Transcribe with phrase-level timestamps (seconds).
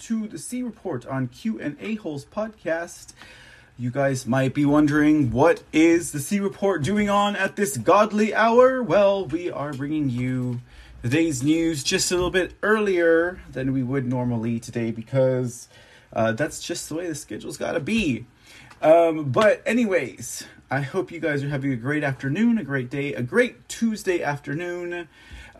[0.00, 3.12] to the C Report on Q and A Holes podcast.
[3.78, 8.34] You guys might be wondering what is the C Report doing on at this godly
[8.34, 8.82] hour?
[8.82, 10.62] Well, we are bringing you
[11.02, 15.68] today's news just a little bit earlier than we would normally today because
[16.14, 18.24] uh, that's just the way the schedule's got to be.
[18.80, 23.12] Um, but anyways, I hope you guys are having a great afternoon, a great day,
[23.12, 25.08] a great Tuesday afternoon.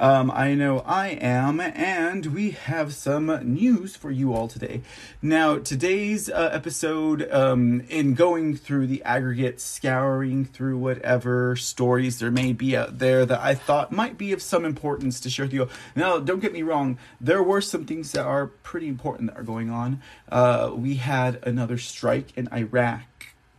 [0.00, 4.80] Um, I know I am, and we have some news for you all today.
[5.20, 12.30] Now, today's uh, episode, um, in going through the aggregate, scouring through whatever stories there
[12.30, 15.52] may be out there that I thought might be of some importance to share with
[15.52, 15.68] you.
[15.94, 19.44] Now, don't get me wrong, there were some things that are pretty important that are
[19.44, 20.00] going on.
[20.30, 23.02] Uh, we had another strike in Iraq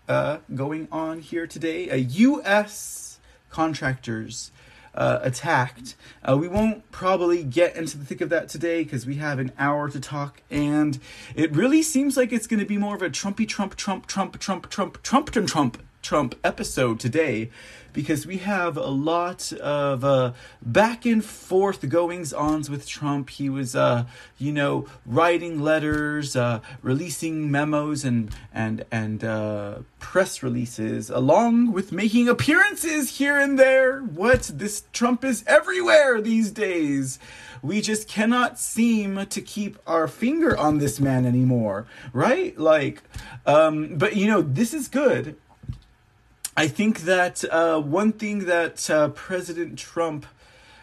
[0.10, 1.90] uh, going on here today.
[1.90, 3.20] A U.S.
[3.52, 4.50] contractors
[4.96, 5.96] uh, attacked.
[6.24, 9.52] Uh, we won't probably get into the thick of that today because we have an
[9.58, 11.00] hour to talk, and
[11.36, 14.40] it really seems like it's going to be more of a Trumpy Trump Trump Trump
[14.40, 17.50] Trump Trump Trump Trump Trump Trump episode today
[17.94, 23.30] because we have a lot of uh, back and forth goings ons with Trump.
[23.30, 24.06] He was, uh,
[24.38, 31.92] you know, writing letters, uh, releasing memos and and and uh, press releases, along with
[31.92, 34.00] making appearances here and there.
[34.00, 37.20] What this Trump is everywhere these days.
[37.64, 42.58] We just cannot seem to keep our finger on this man anymore, right?
[42.58, 43.04] Like,
[43.46, 45.36] um, but you know, this is good
[46.56, 50.26] I think that uh, one thing that uh, President Trump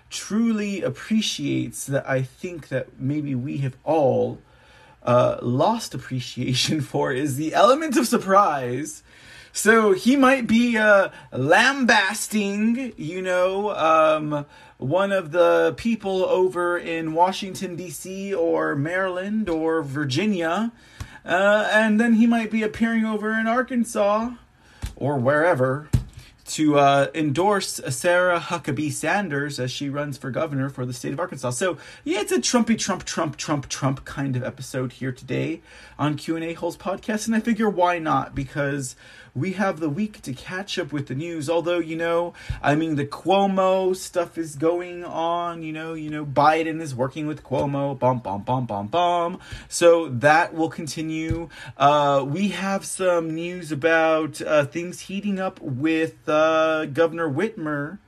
[0.09, 4.41] truly appreciates that I think that maybe we have all
[5.03, 9.03] uh, lost appreciation for is the element of surprise.
[9.53, 14.47] So he might be uh, lambasting, you know, um,
[14.79, 20.73] one of the people over in Washington, D.C., or Maryland, or Virginia.
[21.27, 24.31] Uh, and then he might be appearing over in Arkansas
[24.99, 25.89] or wherever
[26.49, 31.21] to uh, endorse Sarah Huckabee Sanders as she runs for governor for the state of
[31.21, 31.51] Arkansas.
[31.51, 35.61] So yeah, it's a Trumpy Trump Trump Trump Trump kind of episode here today
[35.99, 38.97] on Q and A Holes podcast, and I figure why not because
[39.39, 41.49] we have the week to catch up with the news.
[41.49, 45.63] Although, you know, I mean, the Cuomo stuff is going on.
[45.63, 47.99] You know, you know, Biden is working with Cuomo.
[47.99, 49.39] Bum, bum, bum, bum, bum.
[49.69, 51.49] So that will continue.
[51.77, 57.99] Uh, we have some news about uh, things heating up with uh, Governor Whitmer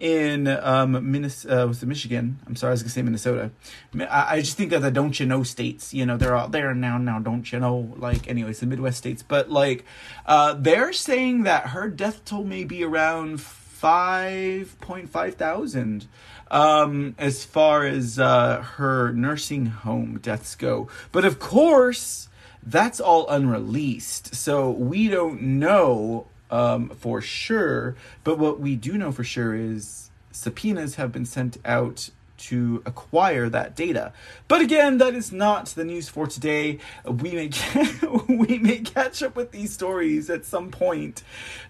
[0.00, 2.40] in um Minnesota, uh, was it Michigan?
[2.46, 3.50] I'm sorry, I was gonna say Minnesota.
[3.94, 5.94] I, I just think of the don't you know states.
[5.94, 6.98] You know, they're all there now.
[6.98, 7.94] Now, don't you know?
[7.96, 9.22] Like, anyways, the Midwest states.
[9.22, 9.84] But like,
[10.26, 16.08] uh, they're saying that her death toll may be around five point five thousand.
[16.50, 22.28] Um, as far as uh, her nursing home deaths go, but of course
[22.62, 27.96] that's all unreleased, so we don't know um, for sure.
[28.24, 33.48] But what we do know for sure is subpoenas have been sent out to acquire
[33.50, 34.12] that data.
[34.48, 36.78] But again, that is not the news for today.
[37.04, 37.50] We may
[38.28, 41.22] we may catch up with these stories at some point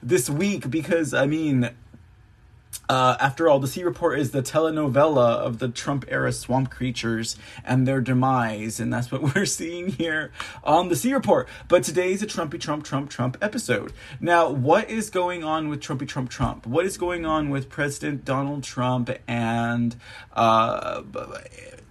[0.02, 1.70] this week because I mean
[2.90, 7.36] uh, after all, the C Report is the telenovela of the Trump era swamp creatures
[7.64, 10.32] and their demise, and that's what we're seeing here
[10.64, 11.48] on the C Report.
[11.68, 13.92] But today's a Trumpy Trump Trump Trump episode.
[14.20, 16.66] Now, what is going on with Trumpy Trump Trump?
[16.66, 19.94] What is going on with President Donald Trump and
[20.32, 21.02] uh,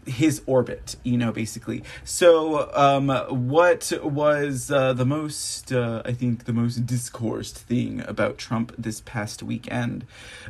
[0.10, 1.84] his orbit, you know, basically.
[2.04, 3.10] So, um,
[3.50, 9.02] what was uh, the most, uh, I think, the most discoursed thing about Trump this
[9.02, 10.06] past weekend,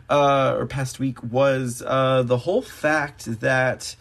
[0.10, 3.96] uh, or past week, was uh, the whole fact that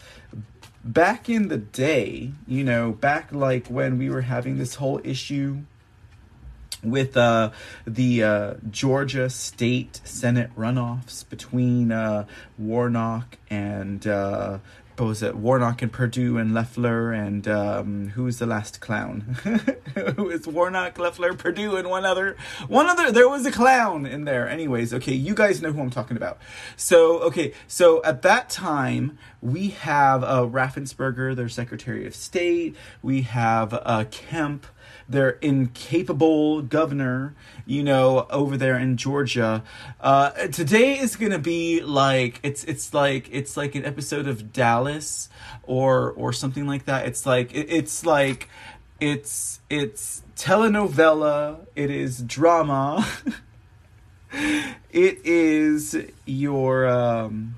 [0.84, 5.58] back in the day, you know, back like when we were having this whole issue
[6.82, 7.50] with uh,
[7.87, 12.26] the uh, Georgia state Senate runoffs between uh,
[12.56, 14.58] Warnock and uh,
[14.98, 19.36] what was it Warnock and Perdue and Loeffler and um, who was the last clown?
[19.96, 22.36] is Warnock, Loeffler, Perdue, and one other
[22.66, 23.12] one other.
[23.12, 24.48] There was a clown in there.
[24.48, 26.38] Anyways, okay, you guys know who I'm talking about.
[26.76, 32.74] So okay, so at that time we have uh, Raffensperger, their Secretary of State.
[33.00, 34.66] We have uh, Kemp
[35.08, 37.34] their incapable governor,
[37.66, 39.64] you know, over there in Georgia.
[40.00, 45.28] Uh, today is gonna be like it's it's like it's like an episode of Dallas
[45.64, 47.06] or or something like that.
[47.06, 48.49] It's like it, it's like
[49.00, 51.66] it's it's telenovela.
[51.75, 53.06] It is drama.
[54.32, 55.96] it is
[56.26, 57.54] your um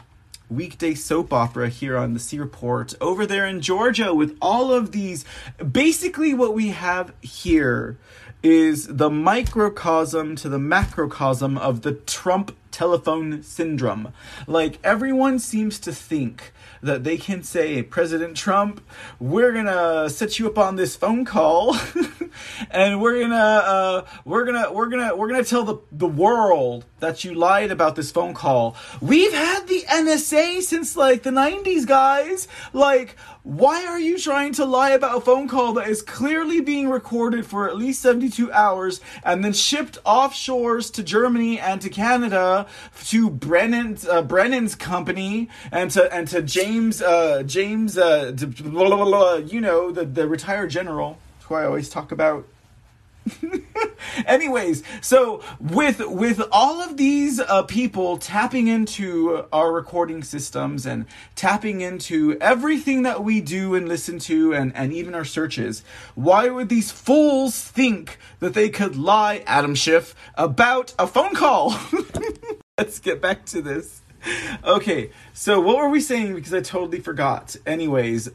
[0.50, 4.92] weekday soap opera here on the C Report over there in Georgia with all of
[4.92, 5.24] these.
[5.58, 7.96] Basically, what we have here
[8.42, 14.12] is the microcosm to the macrocosm of the Trump telephone syndrome.
[14.46, 16.52] Like, everyone seems to think
[16.82, 18.80] that they can say, President Trump,
[19.18, 21.76] we're gonna set you up on this phone call,
[22.70, 27.24] and we're gonna, uh, we're gonna, we're gonna, we're gonna tell the the world that
[27.24, 28.76] you lied about this phone call.
[29.00, 32.48] We've had the NSA since like the '90s, guys.
[32.72, 36.90] Like, why are you trying to lie about a phone call that is clearly being
[36.90, 42.66] recorded for at least 72 hours and then shipped offshores to Germany and to Canada
[43.06, 49.04] to Brennan's uh, Brennan's company and to and to James uh, James uh, blah, blah,
[49.04, 51.18] blah, you know the the retired general.
[51.44, 52.46] Who I always talk about
[54.26, 61.06] Anyways, so with with all of these uh, people tapping into our recording systems and
[61.34, 65.82] tapping into everything that we do and listen to and, and even our searches,
[66.14, 71.78] why would these fools think that they could lie, Adam Schiff, about a phone call?
[72.78, 74.02] Let's get back to this.
[74.64, 76.34] Okay, so what were we saying?
[76.34, 77.56] Because I totally forgot.
[77.66, 78.30] Anyways,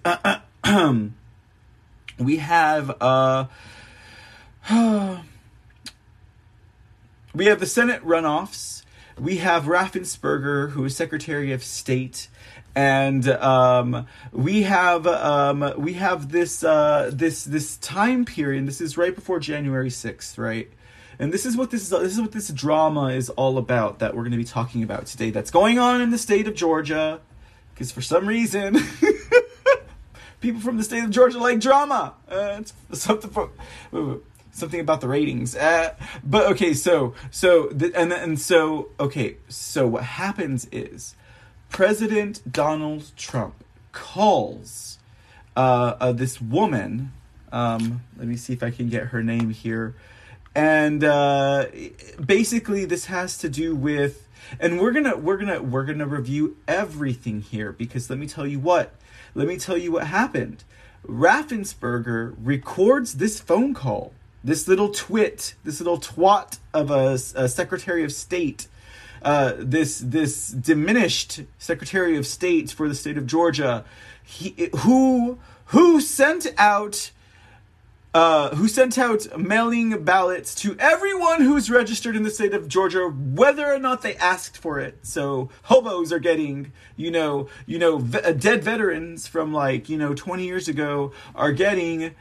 [2.17, 3.45] we have uh
[7.35, 8.81] we have the Senate runoffs.
[9.19, 12.29] We have Raffensperger, who is Secretary of State,
[12.73, 18.67] and um, we have um, we have this uh, this this time period.
[18.67, 20.67] This is right before January sixth, right?
[21.19, 21.89] And this is what this is.
[21.91, 25.05] This is what this drama is all about that we're going to be talking about
[25.05, 25.29] today.
[25.29, 27.21] That's going on in the state of Georgia,
[27.75, 28.79] because for some reason.
[30.41, 32.13] people from the state of Georgia like drama.
[32.27, 33.51] Uh, it's something for
[34.55, 35.55] something about the ratings.
[35.55, 35.93] Uh,
[36.23, 41.15] but okay, so so and and so okay, so what happens is
[41.69, 44.97] President Donald Trump calls
[45.55, 47.11] uh, uh, this woman.
[47.51, 49.95] Um, let me see if I can get her name here.
[50.53, 51.65] And uh,
[52.23, 54.27] basically, this has to do with,
[54.59, 58.59] and we're gonna we're gonna we're gonna review everything here because let me tell you
[58.59, 58.93] what.
[59.33, 60.63] Let me tell you what happened.
[61.05, 64.13] Raffensperger records this phone call
[64.45, 68.67] this little twit, this little twat of a, a Secretary of State,
[69.23, 73.83] uh, this this diminished Secretary of State for the state of Georgia,
[74.23, 77.11] he, who who sent out
[78.13, 83.09] uh, who sent out mailing ballots to everyone who's registered in the state of Georgia,
[83.09, 84.99] whether or not they asked for it.
[85.01, 90.13] So hobos are getting, you know, you know, ve- dead veterans from like you know
[90.13, 92.13] 20 years ago are getting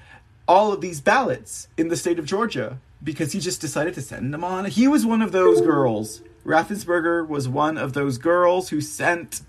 [0.46, 4.32] all of these ballots in the state of Georgia because he just decided to send
[4.32, 4.64] them on.
[4.67, 6.23] He was one of those girls.
[6.44, 9.43] Raffensperger was one of those girls who sent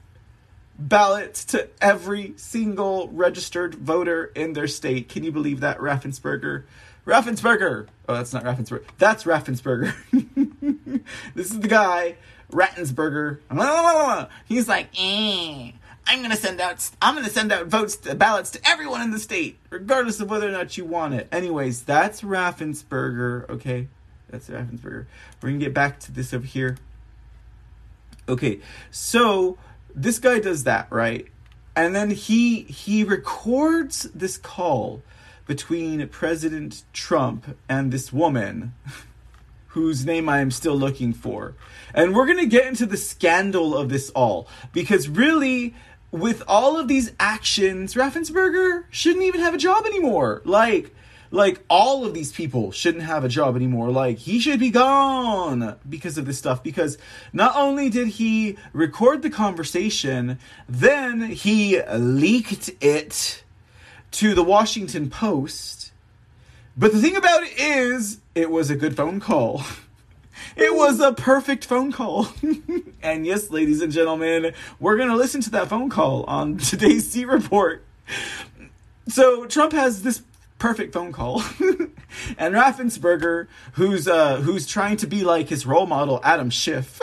[0.77, 5.09] ballots to every single registered voter in their state.
[5.09, 6.63] Can you believe that, Raffensperger?
[7.05, 7.87] Raffensperger!
[8.09, 8.83] Oh, that's not Raffensperger.
[8.97, 9.93] That's Raffensperger.
[11.35, 12.15] this is the guy,
[12.51, 13.39] Rattensberger.
[14.45, 15.71] He's like, eh.
[16.07, 19.19] I'm gonna send out I'm gonna send out votes uh, ballots to everyone in the
[19.19, 21.27] state, regardless of whether or not you want it.
[21.31, 23.49] Anyways, that's Raffensperger.
[23.49, 23.87] Okay,
[24.29, 25.05] that's Raffensperger.
[25.41, 26.77] We're gonna get back to this over here.
[28.29, 28.59] Okay,
[28.91, 29.57] so
[29.93, 31.27] this guy does that right,
[31.75, 35.01] and then he he records this call
[35.47, 38.73] between President Trump and this woman.
[39.75, 41.53] whose name I am still looking for.
[41.93, 45.75] And we're going to get into the scandal of this all because really
[46.11, 50.41] with all of these actions, Raffensperger shouldn't even have a job anymore.
[50.45, 50.93] Like,
[51.31, 53.91] like all of these people shouldn't have a job anymore.
[53.91, 56.63] Like he should be gone because of this stuff.
[56.63, 56.97] Because
[57.33, 63.43] not only did he record the conversation, then he leaked it
[64.11, 65.91] to the Washington Post.
[66.77, 69.63] But the thing about it is, it was a good phone call.
[70.55, 72.27] It was a perfect phone call.
[73.01, 77.09] and yes, ladies and gentlemen, we're going to listen to that phone call on today's
[77.09, 77.83] C Report.
[79.07, 80.23] So Trump has this
[80.59, 81.41] perfect phone call.
[82.37, 86.99] and Raffensperger, who's uh, who's trying to be like his role model, Adam Schiff,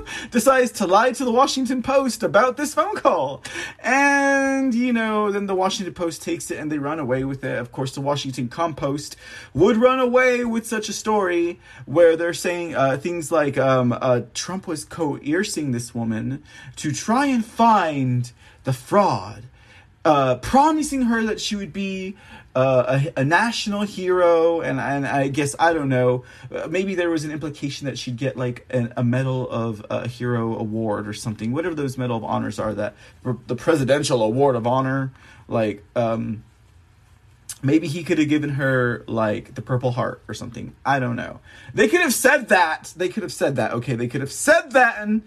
[0.30, 3.42] decides to lie to the Washington Post about this phone call.
[3.82, 7.58] And, you know, then the Washington Post takes it and they run away with it.
[7.58, 9.16] Of course, the Washington Compost
[9.54, 14.22] would run away with such a story where they're saying uh, things like um, uh,
[14.34, 16.42] Trump was coercing this woman
[16.76, 18.32] to try and find
[18.64, 19.44] the fraud
[20.04, 22.16] uh, promising her that she would be
[22.54, 26.24] uh, a, a, national hero, and and I guess I don't know.
[26.54, 30.06] Uh, maybe there was an implication that she'd get like an, a medal of a
[30.06, 31.52] hero award or something.
[31.52, 32.94] Whatever those medal of honors are, that
[33.46, 35.12] the presidential award of honor,
[35.48, 36.44] like um,
[37.62, 40.74] maybe he could have given her like the Purple Heart or something.
[40.84, 41.40] I don't know.
[41.72, 42.92] They could have said that.
[42.96, 43.72] They could have said that.
[43.72, 45.22] Okay, they could have said that and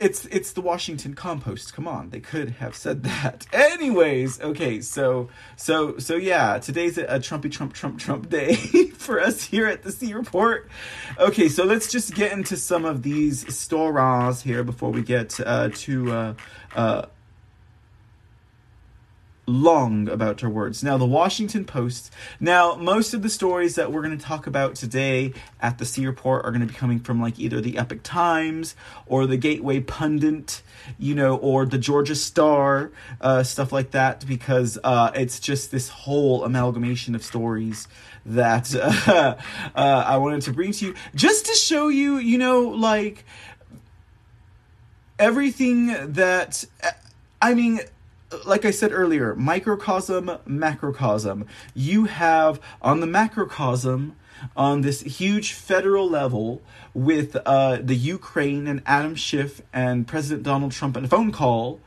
[0.00, 1.74] it's it's the Washington Compost.
[1.74, 3.46] Come on, they could have said that.
[3.52, 8.54] Anyways, okay, so so so yeah, today's a, a Trumpy Trump Trump Trump day
[8.94, 10.68] for us here at the C Report.
[11.18, 15.68] Okay, so let's just get into some of these stories here before we get uh,
[15.74, 16.34] to uh,
[16.74, 17.06] uh,
[19.46, 20.82] long about her words.
[20.82, 22.12] Now, the Washington Post.
[22.38, 26.06] Now, most of the stories that we're going to talk about today at the C
[26.06, 28.74] Report are going to be coming from like either the Epoch Times
[29.06, 30.62] or the Gateway Pundit,
[30.98, 35.88] you know, or the Georgia Star, uh, stuff like that, because uh, it's just this
[35.88, 37.88] whole amalgamation of stories
[38.26, 38.74] that
[39.06, 39.34] uh,
[39.74, 43.24] I wanted to bring to you just to show you, you know, like
[45.18, 46.64] everything that.
[47.42, 47.80] I mean,
[48.44, 51.46] like I said earlier, microcosm, macrocosm.
[51.74, 54.16] You have on the macrocosm,
[54.56, 56.62] on this huge federal level,
[56.94, 61.80] with uh, the Ukraine and Adam Schiff and President Donald Trump and a phone call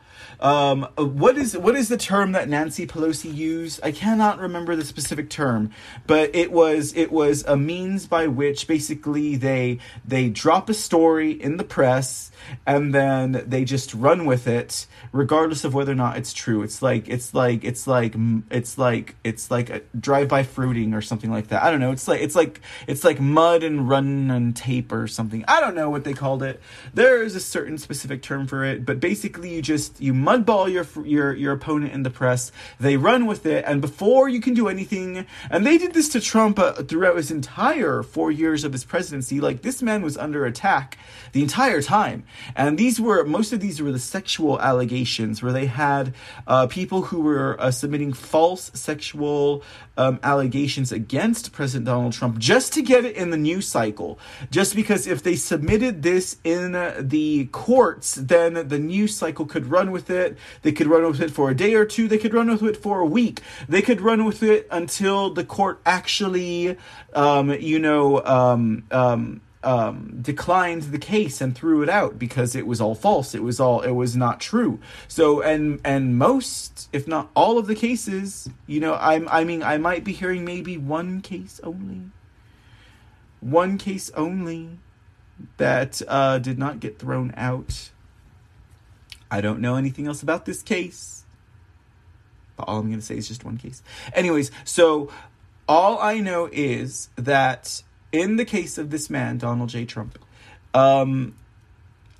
[0.43, 3.79] um, what is what is the term that Nancy Pelosi used?
[3.81, 5.71] I cannot remember the specific term,
[6.05, 11.31] but it was it was a means by which basically they they drop a story
[11.31, 12.29] in the press
[12.67, 16.61] and then they just run with it regardless of whether or not it's true.
[16.61, 18.13] It's like it's like it's like
[18.51, 21.63] it's like it's like a drive-by fruiting or something like that.
[21.63, 21.93] I don't know.
[21.93, 25.45] It's like it's like it's like mud and run and tape or something.
[25.47, 26.59] I don't know what they called it.
[26.93, 30.71] There is a certain specific term for it, but basically you just you mud mudball
[30.71, 32.51] your your your opponent in the press.
[32.79, 36.19] They run with it, and before you can do anything, and they did this to
[36.19, 39.39] Trump uh, throughout his entire four years of his presidency.
[39.39, 40.97] Like this man was under attack
[41.31, 42.23] the entire time,
[42.55, 46.13] and these were most of these were the sexual allegations where they had
[46.47, 49.63] uh, people who were uh, submitting false sexual
[49.97, 54.19] um, allegations against President Donald Trump just to get it in the news cycle.
[54.51, 59.91] Just because if they submitted this in the courts, then the news cycle could run
[59.91, 60.37] with it.
[60.61, 62.07] They could run with it for a day or two.
[62.07, 63.41] They could run with it for a week.
[63.69, 66.77] They could run with it until the court actually,
[67.13, 68.83] um, you know, um,
[69.63, 73.33] um, declined the case and threw it out because it was all false.
[73.33, 74.79] It was all it was not true.
[75.07, 79.63] So and and most, if not all of the cases, you know, I'm I mean
[79.63, 82.01] I might be hearing maybe one case only,
[83.39, 84.79] one case only
[85.57, 87.91] that uh, did not get thrown out.
[89.31, 91.23] I don't know anything else about this case.
[92.55, 93.81] But all I'm going to say is just one case.
[94.13, 95.09] Anyways, so
[95.67, 97.81] all I know is that
[98.13, 99.83] in the case of this man, Donald J.
[99.83, 100.17] Trump,
[100.73, 101.35] um,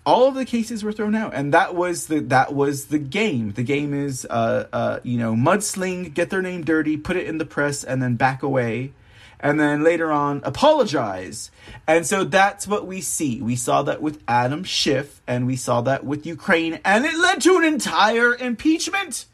[0.06, 3.54] all of the cases were thrown out, and that was the that was the game.
[3.54, 7.38] The game is, uh, uh, you know, mudsling, get their name dirty, put it in
[7.38, 8.92] the press, and then back away,
[9.40, 11.52] and then later on apologize.
[11.88, 13.42] And so that's what we see.
[13.42, 17.40] We saw that with Adam Schiff, and we saw that with Ukraine, and it led
[17.44, 19.26] to an entire impeachment.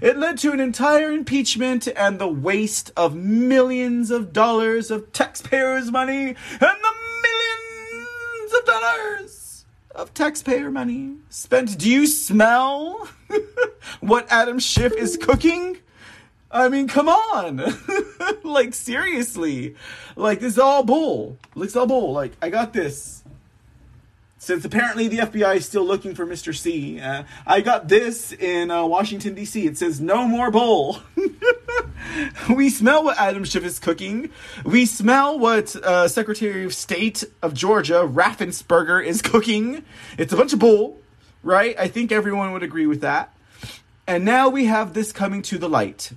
[0.00, 5.90] It led to an entire impeachment and the waste of millions of dollars of taxpayers'
[5.90, 11.78] money and the millions of dollars of taxpayer money spent.
[11.78, 13.08] Do you smell
[14.00, 15.78] what Adam Schiff is cooking?
[16.50, 17.62] I mean, come on.
[18.44, 19.74] like, seriously.
[20.14, 21.36] Like, this is all bull.
[21.56, 22.12] Is all bull.
[22.12, 23.23] Like, I got this
[24.44, 26.54] since apparently the FBI is still looking for Mr.
[26.54, 27.00] C.
[27.00, 29.66] Uh, I got this in uh, Washington, D.C.
[29.66, 31.00] It says, no more bull.
[32.54, 34.30] we smell what Adam Schiff is cooking.
[34.64, 39.84] We smell what uh, Secretary of State of Georgia, Raffensperger, is cooking.
[40.18, 41.00] It's a bunch of bull,
[41.42, 41.74] right?
[41.78, 43.34] I think everyone would agree with that.
[44.06, 46.12] And now we have this coming to the light.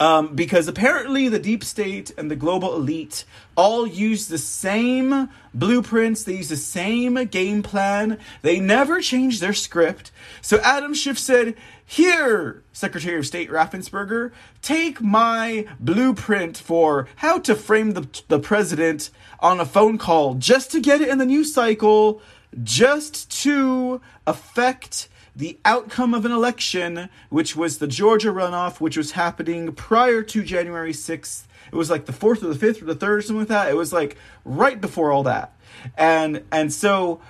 [0.00, 3.24] Um, because apparently the deep state and the global elite
[3.56, 9.52] all use the same blueprints, they use the same game plan, they never change their
[9.52, 10.12] script.
[10.40, 14.30] So Adam Schiff said, Here, Secretary of State Raffensperger,
[14.62, 20.70] take my blueprint for how to frame the, the president on a phone call just
[20.72, 22.22] to get it in the news cycle,
[22.62, 25.08] just to affect
[25.38, 30.42] the outcome of an election, which was the Georgia runoff, which was happening prior to
[30.42, 31.44] January 6th.
[31.72, 33.70] It was like the 4th or the 5th or the 3rd or something like that.
[33.70, 35.54] It was like right before all that.
[35.96, 37.20] And and so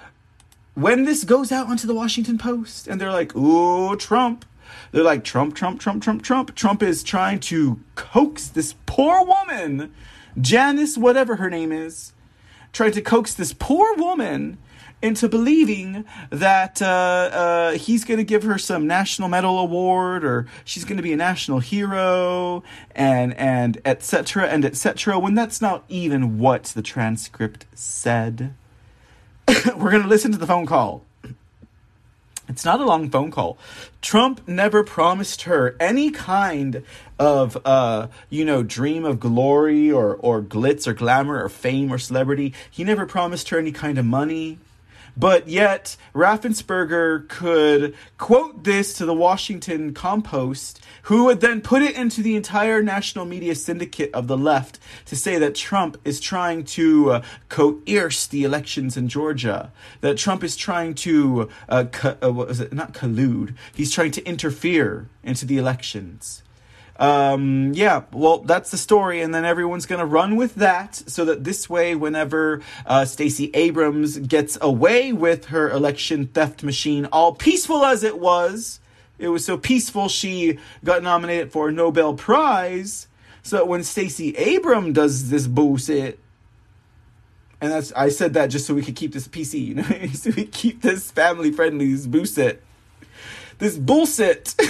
[0.75, 4.47] when this goes out onto the Washington Post and they're like, "Ooh, Trump
[4.93, 6.55] They're like Trump, Trump, Trump, Trump, Trump.
[6.55, 9.93] Trump is trying to coax this poor woman,
[10.41, 12.13] Janice, whatever her name is,
[12.73, 14.57] trying to coax this poor woman
[15.01, 20.47] into believing that uh, uh, he's going to give her some national medal award or
[20.65, 22.63] she's going to be a national hero
[22.95, 28.55] and and etc and etc when that's not even what the transcript said
[29.77, 31.05] we're going to listen to the phone call
[32.49, 33.59] it's not a long phone call.
[34.01, 36.83] Trump never promised her any kind
[37.19, 41.99] of, uh, you know, dream of glory or, or glitz or glamour or fame or
[41.99, 42.55] celebrity.
[42.71, 44.59] He never promised her any kind of money.
[45.19, 51.97] But yet, Raffensperger could quote this to the Washington Compost, who would then put it
[51.97, 56.63] into the entire national media syndicate of the left to say that Trump is trying
[56.65, 59.73] to uh, coerce the elections in Georgia,
[60.03, 64.13] that Trump is trying to, uh, co- uh, what was it, not collude, he's trying
[64.13, 66.45] to interfere into the elections
[66.99, 71.45] um, yeah, well, that's the story, and then everyone's gonna run with that, so that
[71.45, 77.85] this way, whenever uh, Stacey Abrams gets away with her election theft machine, all peaceful
[77.85, 78.81] as it was,
[79.19, 83.07] it was so peaceful she got nominated for a Nobel Prize.
[83.43, 86.19] So when Stacey Abrams does this bullshit,
[87.61, 90.31] and that's I said that just so we could keep this PC, you know, so
[90.37, 92.63] we keep this family friendly, this bullshit,
[93.59, 94.57] this bullshit.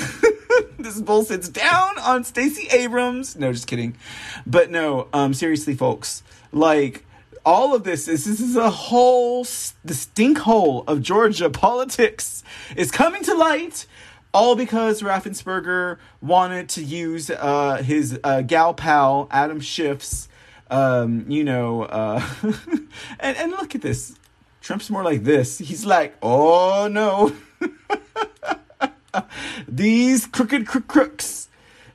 [0.79, 3.37] this bullshit's down on Stacey Abrams.
[3.37, 3.97] No, just kidding.
[4.47, 6.23] But no, um, seriously, folks,
[6.53, 7.05] like
[7.45, 9.45] all of this is this is a whole
[9.85, 12.43] the stink hole of Georgia politics
[12.77, 13.87] is coming to light.
[14.35, 20.29] All because Raffensperger wanted to use uh, his uh, gal pal Adam Schiff's,
[20.71, 22.23] um, you know, uh,
[23.21, 24.15] and and look at this.
[24.61, 25.57] Trump's more like this.
[25.57, 27.33] He's like, oh no.
[29.69, 31.49] These crooked crooks,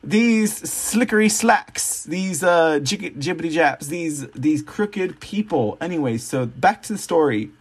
[0.03, 5.77] these slickery slacks, these uh, jibbity japs, these these crooked people.
[5.81, 7.51] Anyway, so back to the story.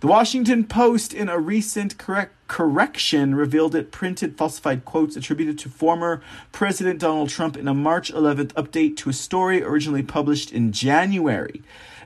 [0.00, 5.68] The Washington Post, in a recent correct correction, revealed it printed falsified quotes attributed to
[5.68, 6.20] former
[6.50, 11.62] President Donald Trump in a March 11th update to a story originally published in January.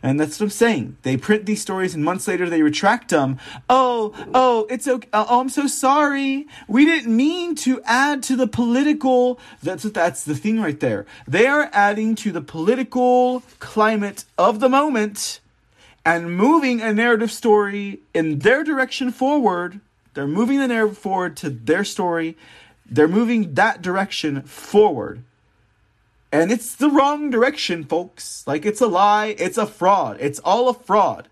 [0.06, 0.98] And that's what I'm saying.
[1.02, 3.40] They print these stories and months later they retract them.
[3.68, 5.08] Oh, oh, it's okay.
[5.12, 6.46] Oh, oh, I'm so sorry.
[6.68, 9.40] We didn't mean to add to the political.
[9.64, 11.06] That's that's the thing right there.
[11.26, 15.40] They are adding to the political climate of the moment
[16.04, 19.80] and moving a narrative story in their direction forward.
[20.14, 22.36] They're moving the narrative forward to their story.
[22.88, 25.24] They're moving that direction forward.
[26.36, 28.46] And it's the wrong direction, folks.
[28.46, 29.34] Like, it's a lie.
[29.38, 30.18] It's a fraud.
[30.20, 31.28] It's all a fraud.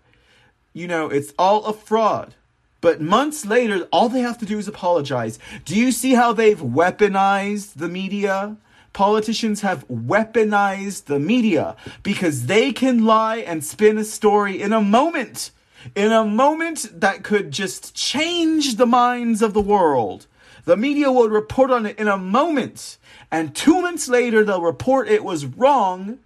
[0.73, 2.33] You know, it's all a fraud.
[2.81, 5.37] But months later, all they have to do is apologize.
[5.63, 8.57] Do you see how they've weaponized the media?
[8.93, 14.81] Politicians have weaponized the media because they can lie and spin a story in a
[14.81, 15.51] moment.
[15.93, 20.25] In a moment that could just change the minds of the world.
[20.63, 22.97] The media will report on it in a moment
[23.31, 26.19] and two months later they'll report it was wrong.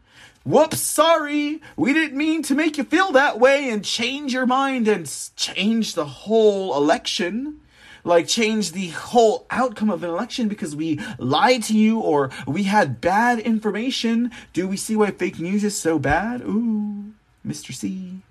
[0.45, 4.87] Whoops, sorry, we didn't mean to make you feel that way and change your mind
[4.87, 7.59] and change the whole election.
[8.05, 12.63] Like, change the whole outcome of an election because we lied to you or we
[12.63, 14.31] had bad information.
[14.53, 16.41] Do we see why fake news is so bad?
[16.41, 17.11] Ooh,
[17.45, 17.73] Mr.
[17.73, 18.21] C.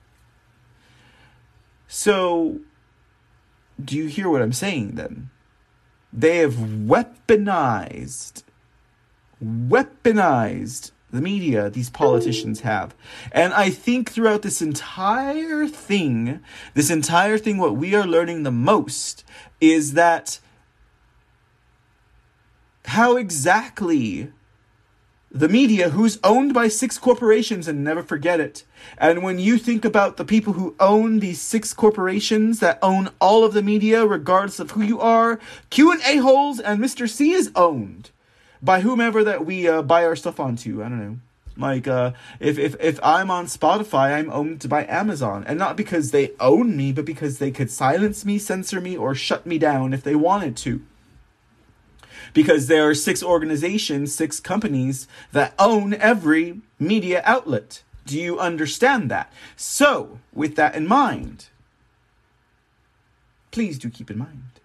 [1.87, 2.61] So,
[3.83, 5.31] do you hear what I'm saying then?
[6.13, 8.43] They have weaponized
[9.43, 12.95] weaponized the media these politicians have.
[13.33, 16.41] And I think throughout this entire thing,
[16.75, 19.25] this entire thing, what we are learning the most
[19.61, 20.39] is that
[22.85, 24.33] how exactly
[25.31, 28.65] the media, who's owned by six corporations, and never forget it.
[28.97, 33.45] And when you think about the people who own these six corporations that own all
[33.45, 37.09] of the media, regardless of who you are, Q and A holes and Mr.
[37.09, 38.11] C is owned
[38.63, 40.83] by whomever that we uh, buy our stuff onto.
[40.83, 41.19] I don't know.
[41.57, 46.11] Like uh, if if if I'm on Spotify, I'm owned by Amazon, and not because
[46.11, 49.93] they own me, but because they could silence me, censor me, or shut me down
[49.93, 50.83] if they wanted to.
[52.33, 57.83] Because there are six organizations, six companies that own every media outlet.
[58.07, 59.33] Do you understand that?
[59.57, 61.49] So, with that in mind,
[63.51, 64.59] please do keep in mind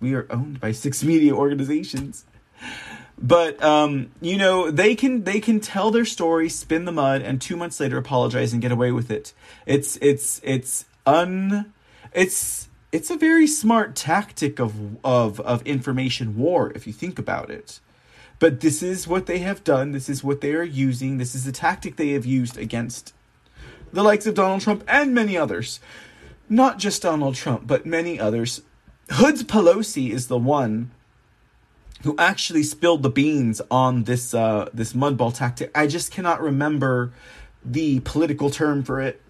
[0.00, 2.24] we are owned by six media organizations
[3.20, 7.40] but um, you know they can they can tell their story, spin the mud, and
[7.40, 9.34] two months later apologize and get away with it.
[9.66, 11.72] It's it's it's un
[12.12, 17.50] it's it's a very smart tactic of of of information war if you think about
[17.50, 17.80] it.
[18.38, 19.92] But this is what they have done.
[19.92, 21.18] This is what they are using.
[21.18, 23.12] This is the tactic they have used against
[23.92, 25.78] the likes of Donald Trump and many others.
[26.48, 28.62] Not just Donald Trump, but many others.
[29.10, 30.90] Hoods Pelosi is the one
[32.02, 35.70] who actually spilled the beans on this uh, this mudball tactic.
[35.74, 37.12] I just cannot remember
[37.64, 39.20] the political term for it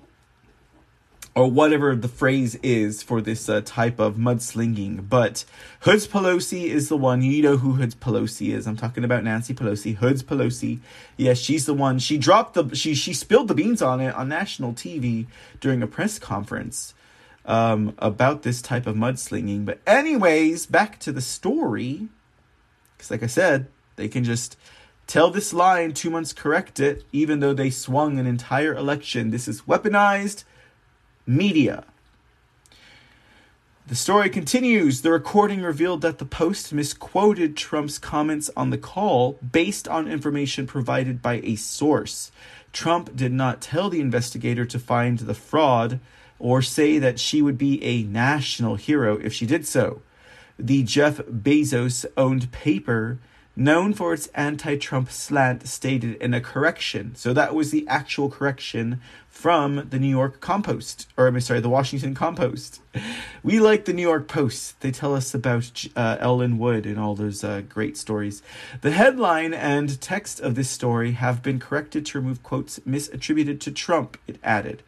[1.34, 5.08] or whatever the phrase is for this uh, type of mudslinging.
[5.08, 5.44] But
[5.80, 7.22] Hoods Pelosi is the one.
[7.22, 8.66] You know who Hoods Pelosi is.
[8.66, 9.96] I'm talking about Nancy Pelosi.
[9.96, 10.80] Hoods Pelosi.
[11.16, 11.98] Yes, she's the one.
[11.98, 15.26] She dropped the she she spilled the beans on it on national TV
[15.60, 16.94] during a press conference
[17.46, 19.64] um, about this type of mudslinging.
[19.64, 22.08] But anyways, back to the story.
[23.00, 24.58] Because like I said, they can just
[25.06, 29.30] tell this lie in two months, correct it, even though they swung an entire election.
[29.30, 30.44] This is weaponized
[31.26, 31.84] media.
[33.86, 35.00] The story continues.
[35.00, 40.66] The recording revealed that the Post misquoted Trump's comments on the call based on information
[40.66, 42.30] provided by a source.
[42.74, 46.00] Trump did not tell the investigator to find the fraud
[46.38, 50.02] or say that she would be a national hero if she did so.
[50.60, 53.18] The Jeff Bezos owned paper
[53.56, 57.14] known for its anti Trump slant, stated in a correction.
[57.14, 61.68] So that was the actual correction from the New York Compost, or I'm sorry, the
[61.68, 62.80] Washington Compost.
[63.42, 64.80] We like the New York Post.
[64.80, 68.42] They tell us about uh, Ellen Wood and all those uh, great stories.
[68.82, 73.70] The headline and text of this story have been corrected to remove quotes misattributed to
[73.70, 74.82] Trump, it added.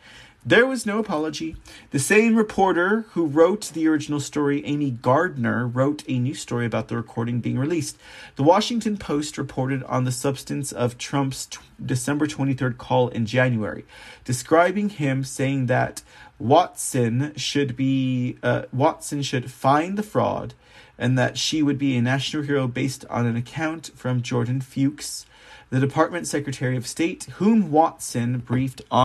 [0.44, 1.54] There was no apology.
[1.92, 6.88] The same reporter who wrote the original story, Amy Gardner, wrote a new story about
[6.88, 7.96] the recording being released.
[8.34, 13.84] The Washington Post reported on the substance of Trump's t- December 23rd call in January,
[14.24, 16.02] describing him saying that
[16.40, 20.54] Watson should be uh, Watson should find the fraud
[20.98, 25.24] and that she would be a national hero based on an account from Jordan Fuchs,
[25.70, 29.04] the Department Secretary of State, whom Watson briefed on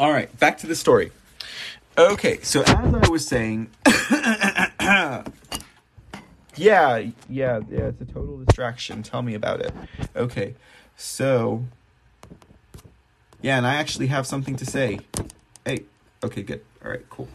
[0.00, 1.12] all right, back to the story.
[1.98, 5.22] Okay, so as I was saying, yeah,
[6.56, 9.02] yeah, yeah, it's a total distraction.
[9.02, 9.74] Tell me about it.
[10.16, 10.54] Okay,
[10.96, 11.66] so
[13.42, 15.00] yeah, and I actually have something to say.
[15.66, 15.82] Hey,
[16.24, 16.64] okay, good.
[16.82, 17.28] All right, cool.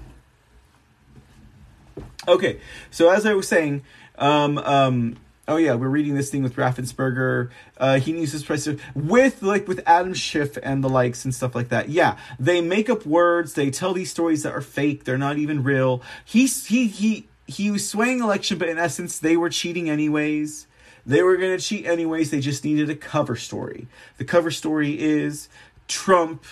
[2.28, 3.84] Okay, so as I was saying,
[4.18, 7.50] um, um, Oh yeah, we're reading this thing with Raffensperger.
[7.78, 11.54] Uh, he needs his price with like with Adam Schiff and the likes and stuff
[11.54, 11.90] like that.
[11.90, 13.54] Yeah, they make up words.
[13.54, 15.04] They tell these stories that are fake.
[15.04, 16.02] They're not even real.
[16.24, 20.66] He's he he he was swaying election, but in essence, they were cheating anyways.
[21.06, 22.32] They were gonna cheat anyways.
[22.32, 23.88] They just needed a cover story.
[24.18, 25.48] The cover story is
[25.88, 26.44] Trump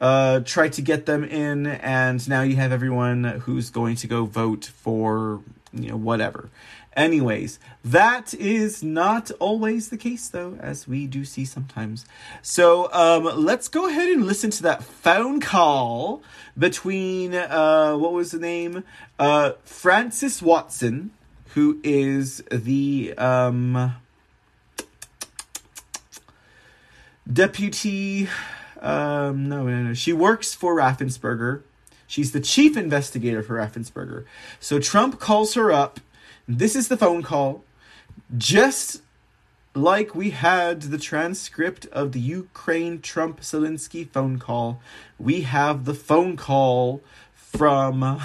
[0.00, 4.24] uh, tried to get them in, and now you have everyone who's going to go
[4.26, 5.40] vote for
[5.72, 6.50] you know whatever.
[6.96, 12.04] Anyways, that is not always the case, though, as we do see sometimes.
[12.42, 16.22] So um, let's go ahead and listen to that phone call
[16.56, 18.82] between, uh, what was the name?
[19.18, 21.12] Uh, Frances Watson,
[21.54, 23.94] who is the um,
[27.32, 28.28] deputy.
[28.80, 29.94] Um, no, no, no.
[29.94, 31.62] She works for Raffensperger.
[32.06, 34.24] She's the chief investigator for Raffensperger.
[34.58, 36.00] So Trump calls her up
[36.48, 37.62] this is the phone call.
[38.36, 39.02] Just
[39.74, 44.80] like we had the transcript of the Ukraine Trump Zelensky phone call,
[45.18, 47.02] we have the phone call
[47.34, 48.20] from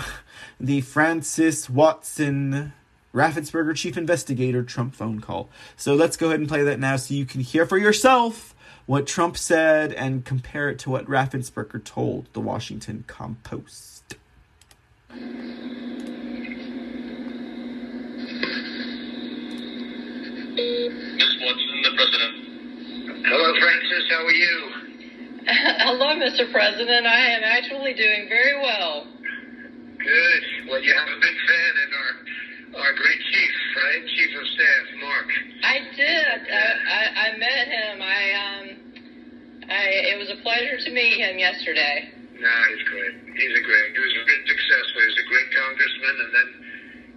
[0.59, 2.73] the Frances Watson
[3.13, 5.49] Raffensperger chief investigator Trump phone call.
[5.75, 8.55] So let's go ahead and play that now so you can hear for yourself
[8.85, 13.03] what Trump said and compare it to what Raffensperger told the Washington
[20.55, 22.13] Compost.
[23.25, 24.05] Hello, Frances.
[24.09, 24.71] How are you?
[25.47, 26.49] Hello, Mr.
[26.51, 27.07] President.
[27.07, 29.07] I am actually doing very well.
[29.97, 30.43] Good.
[30.69, 34.05] Well, you have a big fan in our our great chief, right?
[34.05, 35.27] Chief of Staff, Mark.
[35.63, 36.51] I did.
[36.51, 38.01] I, I, I met him.
[38.01, 38.65] I um,
[39.69, 42.09] I it was a pleasure to meet him yesterday.
[42.37, 43.15] Nah, he's great.
[43.37, 43.93] He's a great.
[43.93, 45.01] He was a bit successful.
[45.01, 46.47] He was a great congressman, and then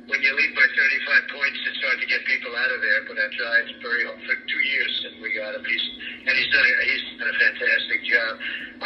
[0.07, 3.03] when you lead by 35 points, it's hard to get people out of there.
[3.11, 5.67] But I tried very hard for two years, and we got him.
[5.67, 5.87] He's
[6.27, 8.33] and he's done a, he's done a fantastic job.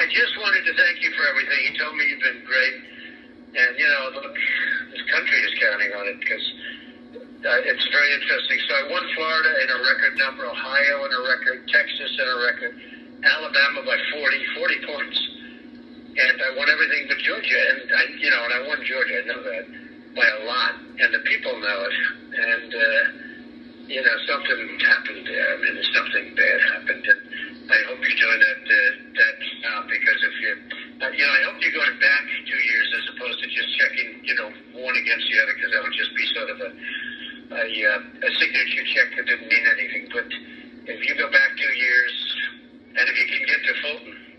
[0.01, 1.61] I just wanted to thank you for everything.
[1.69, 2.77] He told me you've been great,
[3.53, 4.33] and you know, look,
[4.97, 6.45] this country is counting on it because.
[7.41, 8.61] Uh, it's very interesting.
[8.69, 12.37] So I won Florida in a record number, Ohio in a record, Texas in a
[12.37, 12.77] record,
[13.25, 15.17] Alabama by 40, 40 points,
[16.21, 17.57] and I won everything but Georgia.
[17.57, 19.25] And I, you know, and I won Georgia.
[19.25, 19.90] I know that.
[20.21, 21.97] By a lot, and the people know it.
[22.37, 23.03] And uh,
[23.89, 25.49] you know, something happened there.
[25.49, 27.21] I mean, something bad happened, and
[27.73, 30.53] I hope you're doing that uh, that now because if you,
[31.01, 34.21] uh, you know, I hope you're going back two years as opposed to just checking,
[34.23, 36.71] you know, one against the other because that would just be sort of a
[37.51, 40.07] a, uh, a signature check that didn't mean anything.
[40.13, 40.29] But
[40.87, 42.15] if you go back two years,
[42.95, 44.30] and if you can get to Fulton,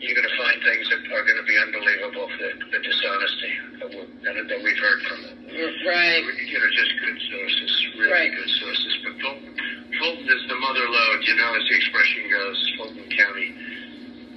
[0.00, 2.28] you're going to find things that are going to be unbelievable.
[2.38, 5.36] The, the dishonesty that, that, we've heard from them.
[5.86, 6.20] Right.
[6.46, 8.30] You know, just good sources, really Right.
[8.34, 8.92] good sources.
[9.04, 9.56] But Fulton,
[9.98, 13.48] Fulton is the mother lode, you know, as the expression goes, Fulton County.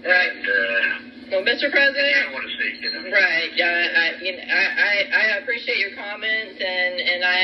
[0.06, 0.32] Right.
[0.32, 1.70] And, uh, Well, Mr.
[1.70, 2.16] President.
[2.24, 3.12] don't want to see, you know.
[3.12, 3.52] Right.
[3.54, 3.68] Yeah.
[3.68, 7.40] I, you know, I, I, I appreciate your comments, and and I,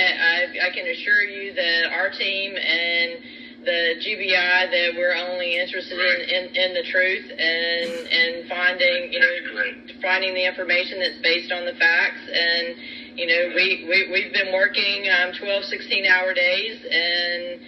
[0.63, 3.19] I I can assure you that our team and
[3.65, 9.19] the GBI that we're only interested in, in, in the truth and and finding you
[9.19, 9.33] know
[10.01, 12.21] finding the information that's based on the facts.
[12.31, 17.59] And you know we, we we've been working um, 12 16 hour days and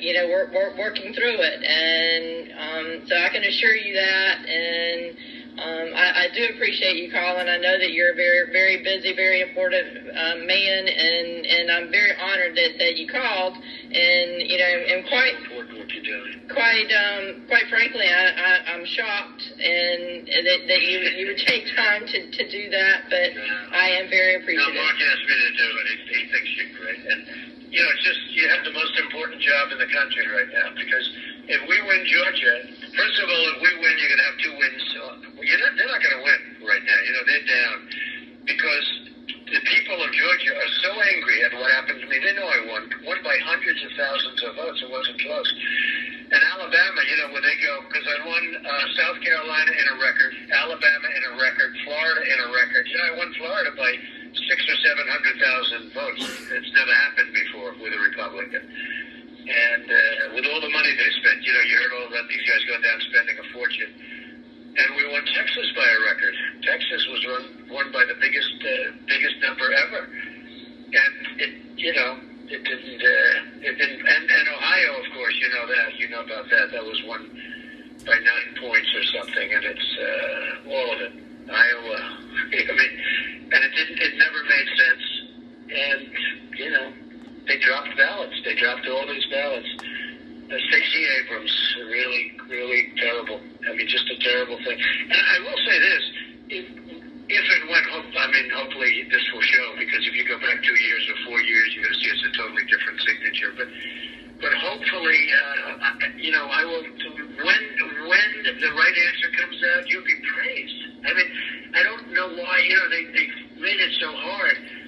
[0.00, 1.60] you know we're, we're working through it.
[1.62, 4.36] And um, so I can assure you that.
[4.48, 5.16] And
[5.60, 9.12] um, I, I do appreciate you calling I know that you're a very very busy
[9.14, 14.58] very important um, man and and I'm very honored that, that you called and you
[14.58, 15.34] know and quite
[16.52, 21.64] quite um, quite frankly, I, I, I'm shocked and that, that you you would take
[21.76, 23.08] time to, to do that.
[23.10, 23.30] But
[23.72, 24.74] I am very No, appreciative.
[24.74, 25.86] Mark asked me to do it.
[25.86, 27.02] He, he thinks you're great.
[27.06, 27.20] And,
[27.72, 30.74] you know, it's just, you have the most important job in the country right now
[30.74, 31.06] because
[31.50, 32.54] if we win Georgia,
[32.94, 34.82] first of all, if we win, you're going to have two wins.
[34.94, 35.00] So
[35.42, 36.98] you're not, they're not going to win right now.
[37.02, 37.76] You know, they're down
[38.46, 38.86] because
[39.50, 42.22] the people of Georgia are so angry at what happened to me.
[42.22, 44.78] They know I won, won by hundreds of thousands of votes.
[44.78, 45.50] It wasn't close.
[46.30, 49.96] And Alabama, you know, where they go, because I won uh, South Carolina in a
[49.98, 52.86] record, Alabama in a record, Florida in a record.
[52.86, 53.90] You know, I won Florida by
[54.46, 56.22] six or seven hundred thousand votes.
[56.54, 58.62] It's never happened before with a Republican.
[59.50, 62.42] And uh, with all the money they spent, you know, you heard all about these
[62.46, 63.92] guys going down spending a fortune.
[64.78, 66.34] And we won Texas by a record.
[66.62, 70.06] Texas was won, won by the biggest uh, biggest number ever.
[70.06, 73.02] And it, you know, it didn't.
[73.02, 74.06] Uh, it didn't.
[74.06, 75.98] And, and Ohio, of course, you know that.
[75.98, 76.70] You know about that.
[76.70, 77.26] That was won
[78.06, 81.12] by nine points or something, and it's uh, all of it.
[81.50, 81.98] Iowa.
[82.54, 82.92] I mean,
[83.50, 83.98] and it didn't.
[83.98, 85.04] It never made sense.
[85.70, 86.00] And
[86.58, 86.92] you know,
[87.50, 88.38] they dropped ballots.
[88.46, 89.66] They dropped all these ballots.
[89.82, 91.50] Uh, Stacey Abrams,
[91.90, 93.42] really, really terrible.
[93.66, 94.78] I mean, just a terrible thing.
[94.78, 96.02] And I will say this:
[96.46, 96.64] if,
[97.26, 97.82] if and when,
[98.14, 101.40] I mean, hopefully this will show because if you go back two years or four
[101.42, 103.50] years, you're going to see it's a totally different signature.
[103.58, 103.66] But,
[104.46, 106.86] but hopefully, uh, you know, I will.
[106.86, 107.62] When
[108.06, 108.28] when
[108.62, 110.78] the right answer comes out, you'll be praised.
[111.02, 111.30] I mean,
[111.74, 112.62] I don't know why.
[112.62, 113.26] You know, they they
[113.58, 114.79] made it so hard.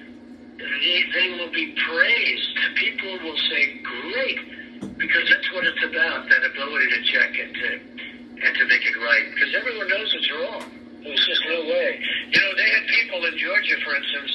[0.63, 2.49] They, they will be praised.
[2.75, 4.39] People will say, "Great,"
[4.97, 6.29] because that's what it's about.
[6.29, 7.69] That ability to check and to
[8.43, 9.27] and to make it right.
[9.33, 10.63] Because everyone knows it's wrong.
[11.03, 11.99] There's just no way.
[12.31, 14.31] You know, they had people in Georgia, for instance,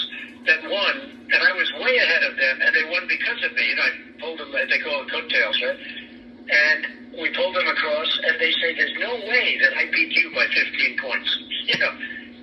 [0.47, 3.69] that won, and I was way ahead of them, and they won because of me.
[3.69, 4.53] You know, I pulled them.
[4.53, 5.79] They call it coattails, right?
[6.49, 6.87] And
[7.21, 10.47] we pulled them across, and they say, "There's no way that I beat you by
[10.53, 11.31] 15 points."
[11.69, 11.93] You know,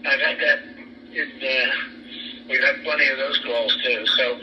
[0.05, 0.59] I've had that.
[1.11, 1.94] In, uh,
[2.49, 4.05] we've had plenty of those calls too.
[4.17, 4.37] So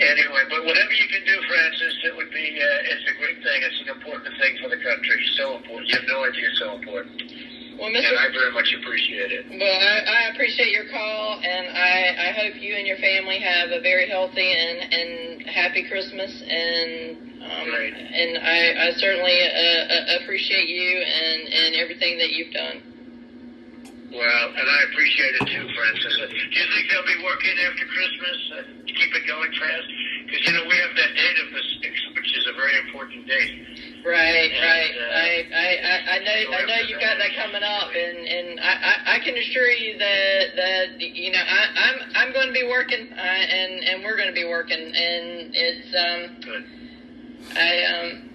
[0.00, 2.58] anyway, but whatever you can do, Frances, it would be.
[2.60, 3.62] Uh, it's a great thing.
[3.62, 5.20] It's an important thing for the country.
[5.36, 5.88] So important.
[5.88, 6.48] You have no idea.
[6.58, 7.22] So important.
[7.78, 8.06] Well, Mr.
[8.06, 9.46] And I very much appreciate it.
[9.50, 13.70] Well, I, I appreciate your call, and I, I hope you and your family have
[13.70, 16.30] a very healthy and, and happy Christmas.
[16.46, 17.92] And um, Right.
[17.92, 22.93] and I, I certainly uh, uh, appreciate you and, and everything that you've done.
[24.14, 26.16] Well, and I appreciate it too, Frances.
[26.30, 29.88] Do you think they'll be working after Christmas uh, to keep it going fast?
[30.26, 33.26] Because you know we have that date of the sixth, which is a very important
[33.26, 33.52] date.
[34.06, 34.94] Right, And, right.
[34.94, 38.60] uh, I, I, I, I know, I know you've got that coming up, and and
[38.60, 42.52] I, I, I can assure you that that you know I, I'm I'm going to
[42.52, 46.64] be working, uh, and and we're going to be working, and it's um Good.
[47.56, 48.33] I um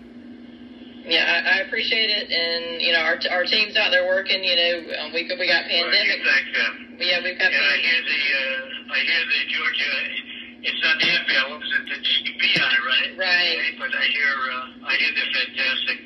[1.05, 4.43] yeah I, I appreciate it, and you know our our team's out there working.
[4.43, 6.19] You know um, we we got Well, pandemic.
[6.23, 6.45] thank.
[6.99, 7.51] Yeah, we've got.
[7.51, 9.93] And I hear the uh, I hear the Georgia.
[10.59, 11.43] It's not the FBI.
[11.47, 11.83] What was it?
[11.87, 13.11] The GBI, right?
[13.15, 13.71] Right.
[13.79, 15.97] But I hear uh, I hear they're fantastic,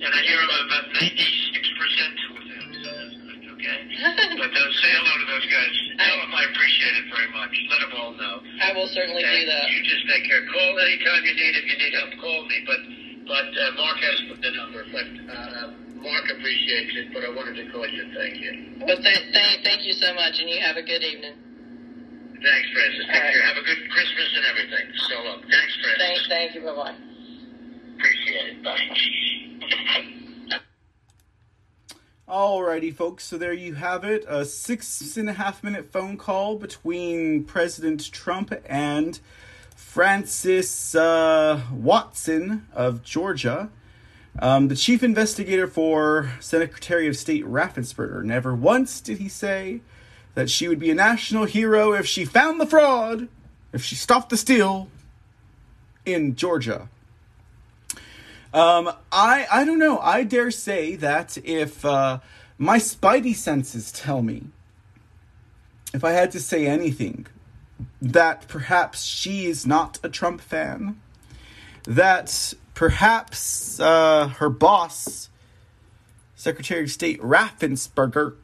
[0.00, 2.66] and I hear I'm about 96 percent with them.
[2.84, 3.14] So that's.
[3.58, 3.78] Okay.
[4.38, 5.74] But uh, say hello to those guys.
[5.98, 7.50] Tell them I appreciate it very much.
[7.68, 8.40] Let them all know.
[8.62, 9.68] I will certainly do that.
[9.68, 10.46] You just take care.
[10.46, 11.52] Call anytime you need.
[11.58, 12.62] If you need help, call me.
[12.64, 12.78] But
[13.26, 14.27] but uh, Mark has put the number.
[14.98, 15.70] But uh,
[16.02, 17.14] Mark appreciates it.
[17.14, 18.02] But I wanted to call you.
[18.02, 18.82] and Thank you.
[18.84, 21.34] Well, th- th- thank you so much, and you have a good evening.
[22.42, 23.06] Thanks, Frances.
[23.06, 23.32] Take All right.
[23.32, 23.42] care.
[23.42, 24.86] Have a good Christmas and everything.
[25.08, 25.40] So long.
[25.42, 26.26] Thanks, Frances.
[26.28, 26.62] Thank, thank you.
[26.62, 26.94] Bye bye.
[27.94, 28.64] Appreciate it.
[28.64, 28.78] Bye.
[32.28, 33.24] Alrighty, folks.
[33.24, 34.24] So there you have it.
[34.28, 39.18] A six and a half minute phone call between President Trump and
[39.74, 43.70] Frances uh, Watson of Georgia.
[44.40, 48.22] Um, the chief investigator for Secretary of State Raffensperger.
[48.22, 49.80] Never once did he say
[50.34, 53.28] that she would be a national hero if she found the fraud,
[53.72, 54.88] if she stopped the steal
[56.04, 56.88] in Georgia.
[58.54, 59.98] Um, I I don't know.
[59.98, 62.20] I dare say that if uh,
[62.56, 64.44] my spidey senses tell me,
[65.92, 67.26] if I had to say anything,
[68.00, 71.00] that perhaps she is not a Trump fan,
[71.84, 75.30] that perhaps uh, her boss,
[76.36, 78.36] Secretary of State Raffensperger,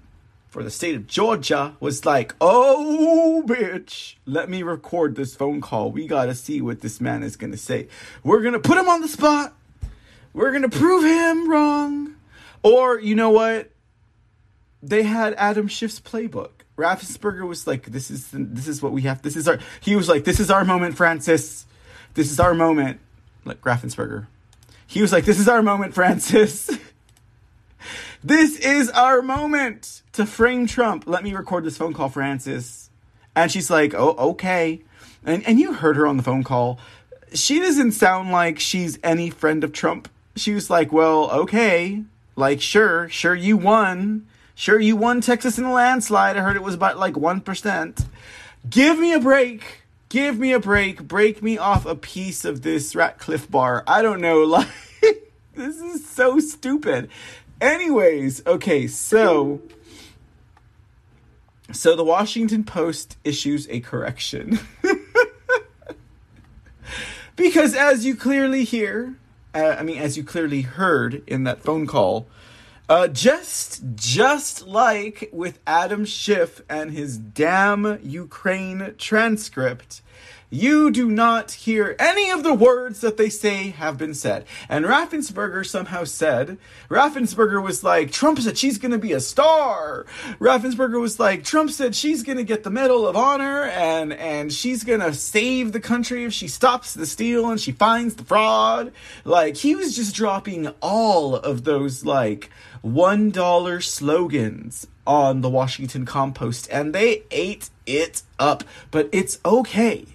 [0.48, 5.92] for the state of Georgia, was like, "Oh, bitch, let me record this phone call.
[5.92, 7.86] We gotta see what this man is gonna say.
[8.24, 9.54] We're gonna put him on the spot."
[10.32, 12.16] we're gonna prove him wrong.
[12.64, 13.70] Or you know what?
[14.82, 16.64] They had Adam Schiff's playbook.
[16.76, 19.22] Raffensperger was like, "This is this is what we have.
[19.22, 21.66] This is our." He was like, "This is our moment, Frances.
[22.14, 22.98] This is our moment."
[23.44, 24.26] Like Raffensperger,
[24.86, 26.70] he was like, "This is our moment, Frances.
[28.24, 31.04] this is our moment to frame Trump.
[31.06, 32.90] Let me record this phone call, Frances."
[33.36, 34.82] And she's like, "Oh, okay."
[35.24, 36.78] And and you heard her on the phone call.
[37.32, 40.08] She doesn't sound like she's any friend of Trump.
[40.36, 42.04] She was like, "Well, okay,
[42.36, 46.36] like sure, sure you won, sure you won Texas in a landslide.
[46.36, 48.04] I heard it was about like one percent.
[48.68, 49.82] Give me a break,
[50.14, 53.82] give me a break, break me off a piece of this Ratcliffe bar.
[53.84, 54.68] I don't know, like
[55.54, 57.10] this is so stupid.
[57.60, 59.60] Anyways, okay, so."
[61.72, 64.60] So the Washington Post issues a correction.
[67.36, 69.16] because as you clearly hear,
[69.52, 72.28] uh, I mean, as you clearly heard in that phone call,
[72.88, 80.02] uh, just just like with Adam Schiff and his damn Ukraine transcript,
[80.50, 84.44] you do not hear any of the words that they say have been said.
[84.68, 90.06] And Raffensperger somehow said, Raffensperger was like, Trump said she's going to be a star.
[90.38, 94.52] Raffensperger was like, Trump said she's going to get the Medal of Honor and, and
[94.52, 98.24] she's going to save the country if she stops the steal and she finds the
[98.24, 98.92] fraud.
[99.24, 102.50] Like, he was just dropping all of those, like,
[102.84, 108.64] $1 slogans on the Washington Compost and they ate it up.
[108.90, 110.06] But it's okay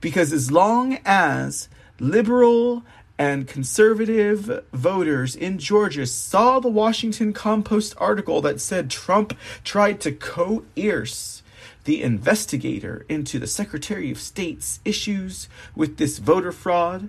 [0.00, 2.84] because as long as liberal
[3.18, 10.12] and conservative voters in Georgia saw the Washington Compost article that said Trump tried to
[10.12, 11.42] coerce
[11.84, 17.08] the investigator into the Secretary of State's issues with this voter fraud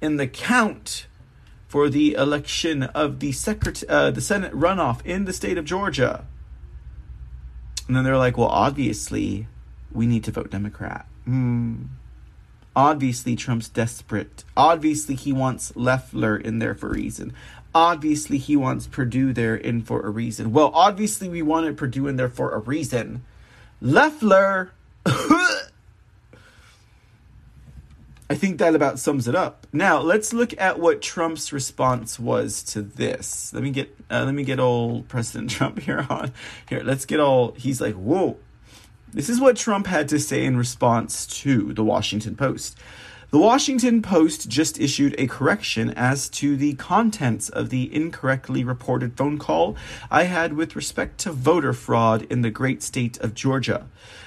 [0.00, 1.06] in the count
[1.68, 6.24] for the election of the secret uh, the Senate runoff in the state of Georgia.
[7.86, 9.46] And then they're like, well, obviously,
[9.92, 11.06] we need to vote Democrat.
[11.24, 11.84] Hmm.
[12.78, 14.44] Obviously, Trump's desperate.
[14.56, 17.32] Obviously, he wants Loeffler in there for a reason.
[17.74, 20.52] Obviously, he wants Perdue there in for a reason.
[20.52, 23.24] Well, obviously, we wanted Perdue in there for a reason.
[23.80, 24.70] Loeffler.
[25.06, 25.64] I
[28.30, 29.66] think that about sums it up.
[29.72, 33.52] Now let's look at what Trump's response was to this.
[33.52, 36.32] Let me get uh, let me get old President Trump here on
[36.68, 36.82] here.
[36.84, 37.54] Let's get all.
[37.56, 38.36] He's like, whoa.
[39.12, 42.78] This is what Trump had to say in response to the Washington Post.
[43.30, 49.16] The Washington Post just issued a correction as to the contents of the incorrectly reported
[49.16, 49.76] phone call
[50.10, 53.86] I had with respect to voter fraud in the great state of Georgia.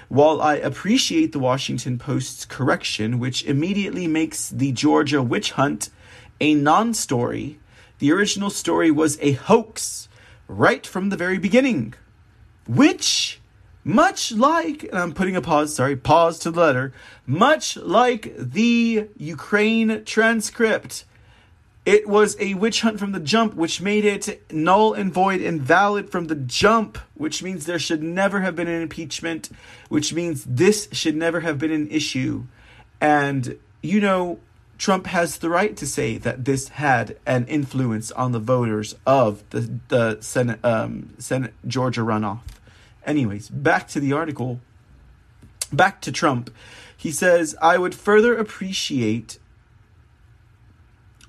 [0.09, 5.91] While I appreciate the Washington Post's correction, which immediately makes the Georgia witch hunt
[6.39, 7.59] a non story,
[7.99, 10.09] the original story was a hoax
[10.47, 11.93] right from the very beginning.
[12.67, 13.40] Which
[13.83, 16.93] much like, and I'm putting a pause, sorry, pause to the letter,
[17.25, 21.05] much like the Ukraine transcript,
[21.83, 26.11] it was a witch hunt from the jump, which made it null and void invalid
[26.11, 29.49] from the jump, which means there should never have been an impeachment,
[29.89, 32.43] which means this should never have been an issue.
[32.99, 34.39] And, you know,
[34.77, 39.47] Trump has the right to say that this had an influence on the voters of
[39.49, 42.41] the, the Senate, um, Senate Georgia runoff.
[43.05, 44.59] Anyways, back to the article.
[45.73, 46.49] Back to Trump.
[46.95, 49.39] He says, I would further appreciate.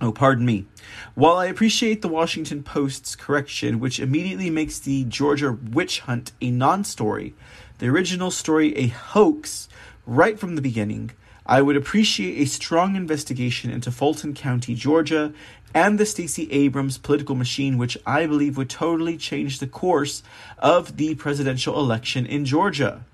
[0.00, 0.66] Oh, pardon me.
[1.14, 6.50] While I appreciate the Washington Post's correction, which immediately makes the Georgia witch hunt a
[6.50, 7.34] non story,
[7.78, 9.68] the original story a hoax
[10.04, 11.12] right from the beginning.
[11.44, 15.32] I would appreciate a strong investigation into Fulton County, Georgia,
[15.74, 20.22] and the Stacey Abrams political machine, which I believe would totally change the course
[20.58, 23.04] of the presidential election in Georgia.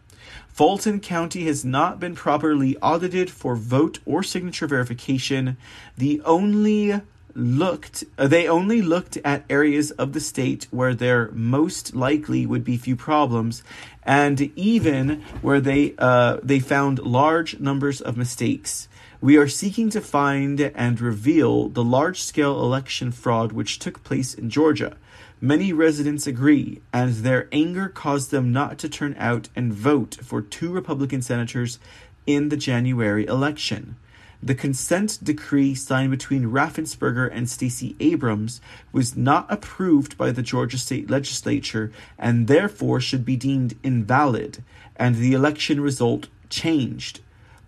[0.48, 5.56] Fulton County has not been properly audited for vote or signature verification.
[5.96, 7.00] The only
[7.34, 12.64] looked uh, they only looked at areas of the state where there most likely would
[12.64, 13.62] be few problems
[14.02, 18.88] and even where they uh, they found large numbers of mistakes
[19.20, 24.32] we are seeking to find and reveal the large scale election fraud which took place
[24.32, 24.96] in Georgia
[25.40, 30.40] many residents agree and their anger caused them not to turn out and vote for
[30.40, 31.78] two republican senators
[32.26, 33.96] in the January election
[34.40, 38.60] the consent decree signed between Raffensperger and Stacey Abrams
[38.92, 44.62] was not approved by the Georgia state legislature and therefore should be deemed invalid,
[44.94, 47.18] and the election result changed.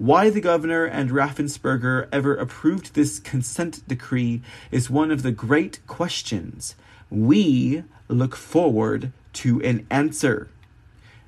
[0.00, 4.40] Why the governor and Raffensperger ever approved this consent decree
[4.70, 6.74] is one of the great questions.
[7.10, 10.48] We look forward to an answer.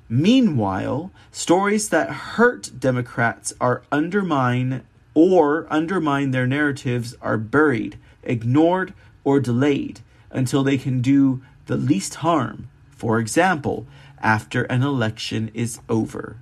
[0.09, 9.39] Meanwhile, stories that hurt Democrats are undermine or undermine their narratives are buried, ignored, or
[9.39, 10.01] delayed
[10.31, 13.87] until they can do the least harm, for example,
[14.23, 16.39] after an election is over.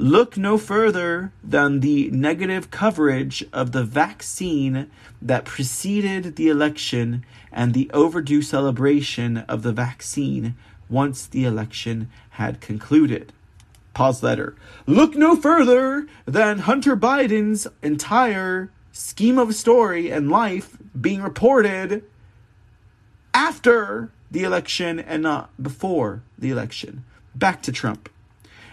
[0.00, 4.88] Look no further than the negative coverage of the vaccine
[5.20, 10.54] that preceded the election and the overdue celebration of the vaccine
[10.88, 13.32] once the election had concluded.
[13.92, 14.56] Pause letter.
[14.86, 22.04] Look no further than Hunter Biden's entire scheme of story and life being reported
[23.34, 27.02] after the election and not before the election.
[27.34, 28.08] Back to Trump.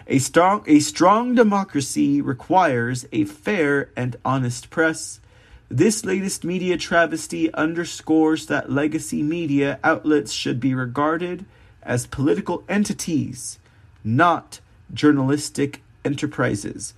[0.08, 5.20] A strong, a strong democracy requires a fair and honest press.
[5.68, 11.46] This latest media travesty underscores that legacy media outlets should be regarded
[11.82, 13.58] as political entities,
[14.04, 14.60] not
[14.94, 16.94] journalistic enterprises.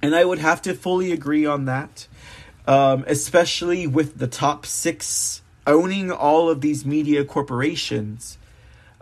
[0.00, 2.08] And I would have to fully agree on that,
[2.66, 8.38] um, especially with the top six owning all of these media corporations.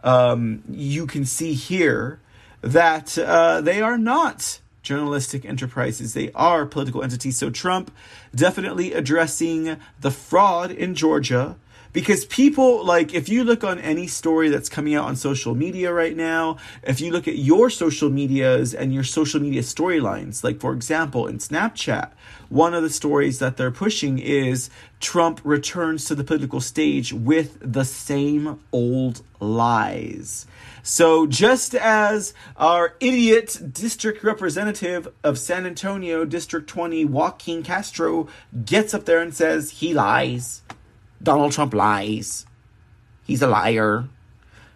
[0.03, 2.19] Um, you can see here
[2.63, 6.15] that uh, they are not journalistic enterprises.
[6.15, 7.39] They are political entities.
[7.39, 7.93] So Trump
[8.35, 11.57] definitely addressing the fraud in Georgia
[11.93, 15.93] because people like if you look on any story that's coming out on social media
[15.93, 20.61] right now if you look at your social medias and your social media storylines like
[20.61, 22.11] for example in snapchat
[22.49, 27.59] one of the stories that they're pushing is trump returns to the political stage with
[27.61, 30.47] the same old lies
[30.83, 38.29] so just as our idiot district representative of San Antonio, District 20, Joaquin Castro,
[38.65, 40.63] gets up there and says he lies,
[41.23, 42.47] Donald Trump lies.
[43.25, 44.09] He's a liar.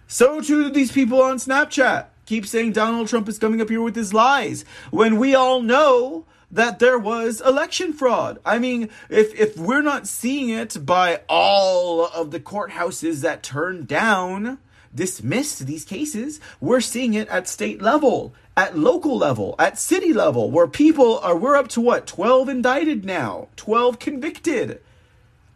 [0.06, 2.06] So too do these people on Snapchat.
[2.26, 6.24] Keep saying Donald Trump is coming up here with his lies when we all know
[6.50, 8.38] that there was election fraud.
[8.44, 13.88] I mean, if if we're not seeing it by all of the courthouses that turned
[13.88, 14.58] down
[14.94, 20.50] dismissed these cases, we're seeing it at state level, at local level, at city level,
[20.50, 22.06] where people are we're up to what?
[22.06, 24.80] 12 indicted now, 12 convicted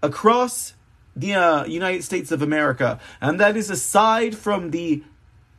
[0.03, 0.75] across
[1.15, 3.01] the uh, United States of America.
[3.21, 5.03] And that is aside from the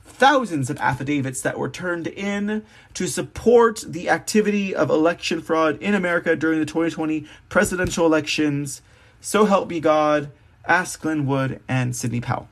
[0.03, 5.93] thousands of affidavits that were turned in to support the activity of election fraud in
[5.93, 8.81] America during the 2020 presidential elections.
[9.21, 10.31] So help me God,
[10.65, 12.49] ask Lin Wood and Sidney Powell.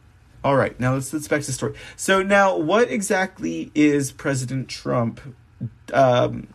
[0.47, 1.73] All right, now let's let's back to the story.
[1.97, 5.19] So now, what exactly is President Trump
[5.91, 6.47] um,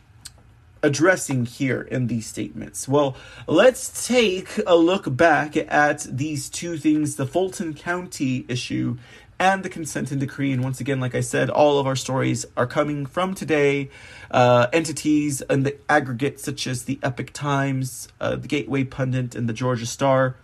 [0.82, 2.88] addressing here in these statements?
[2.88, 8.96] Well, let's take a look back at these two things the Fulton County issue
[9.38, 10.52] and the consent and decree.
[10.52, 13.90] And once again, like I said, all of our stories are coming from today.
[14.30, 19.50] Uh, entities and the aggregate, such as the Epoch Times, uh, the Gateway Pundit, and
[19.50, 20.36] the Georgia Star.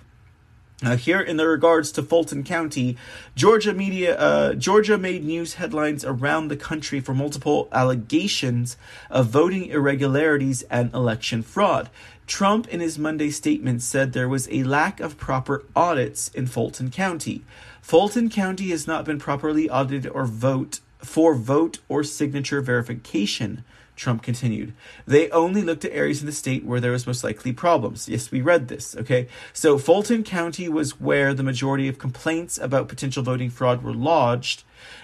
[0.80, 2.96] Uh, here, in the regards to Fulton County,
[3.34, 8.76] Georgia media, uh, Georgia made news headlines around the country for multiple allegations
[9.10, 11.90] of voting irregularities and election fraud.
[12.28, 16.92] Trump, in his Monday statement, said there was a lack of proper audits in Fulton
[16.92, 17.42] County.
[17.82, 23.64] Fulton County has not been properly audited or vote for vote or signature verification.
[23.98, 24.72] Trump continued.
[25.06, 28.08] They only looked at areas in the state where there was most likely problems.
[28.08, 29.28] Yes, we read this, okay?
[29.52, 34.62] So Fulton County was where the majority of complaints about potential voting fraud were lodged.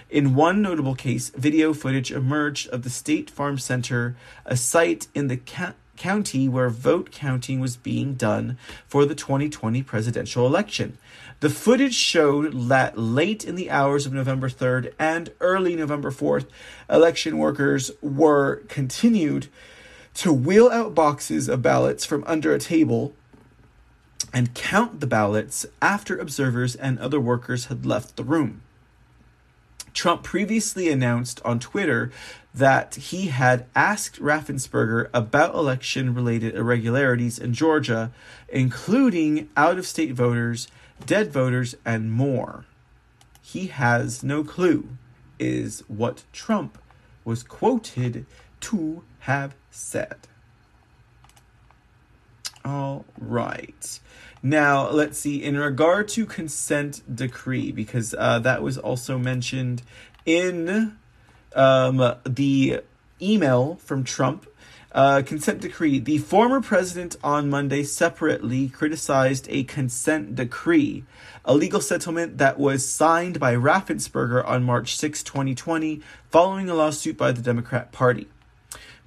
[0.09, 4.15] In one notable case, video footage emerged of the State Farm Center,
[4.45, 9.83] a site in the ca- county where vote counting was being done for the 2020
[9.83, 10.97] presidential election.
[11.41, 16.47] The footage showed that late in the hours of November 3rd and early November 4th,
[16.89, 19.47] election workers were continued
[20.15, 23.13] to wheel out boxes of ballots from under a table
[24.33, 28.61] and count the ballots after observers and other workers had left the room.
[29.95, 32.11] Trump previously announced on Twitter
[32.53, 38.11] that he had asked Raffensperger about election related irregularities in Georgia,
[38.49, 40.67] including out of state voters,
[41.05, 42.65] dead voters, and more.
[43.41, 44.89] He has no clue,
[45.39, 46.77] is what Trump
[47.23, 48.25] was quoted
[48.61, 50.27] to have said.
[52.65, 53.99] All right.
[54.41, 55.43] Now, let's see.
[55.43, 59.83] In regard to consent decree, because uh, that was also mentioned
[60.25, 60.97] in
[61.55, 62.81] um, the
[63.21, 64.47] email from Trump.
[64.91, 65.99] Uh, consent decree.
[65.99, 71.03] The former president on Monday separately criticized a consent decree,
[71.43, 77.17] a legal settlement that was signed by Raffensperger on March 6, 2020, following a lawsuit
[77.17, 78.29] by the Democrat Party.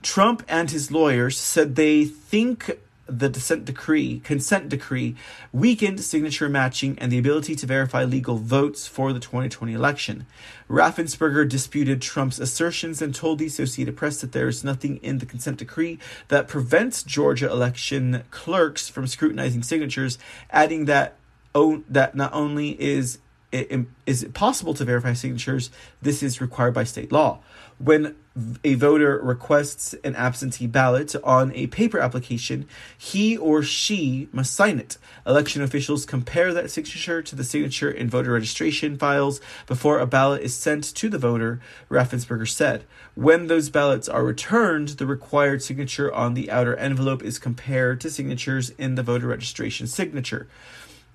[0.02, 2.78] Trump and his lawyers said they think
[3.08, 5.16] the dissent decree, consent decree
[5.52, 10.26] weakened signature matching and the ability to verify legal votes for the 2020 election.
[10.68, 15.26] Raffensperger disputed Trump's assertions and told the Associated Press that there is nothing in the
[15.26, 15.98] consent decree
[16.28, 20.18] that prevents Georgia election clerks from scrutinizing signatures,
[20.50, 21.16] adding that
[21.54, 23.18] oh, that not only is
[23.50, 25.70] it, is it possible to verify signatures,
[26.02, 27.40] this is required by state law.
[27.78, 28.16] When
[28.62, 34.78] a voter requests an absentee ballot on a paper application, he or she must sign
[34.78, 34.98] it.
[35.26, 40.42] Election officials compare that signature to the signature in voter registration files before a ballot
[40.42, 41.60] is sent to the voter,
[41.90, 42.84] Raffensperger said.
[43.14, 48.10] When those ballots are returned, the required signature on the outer envelope is compared to
[48.10, 50.46] signatures in the voter registration signature.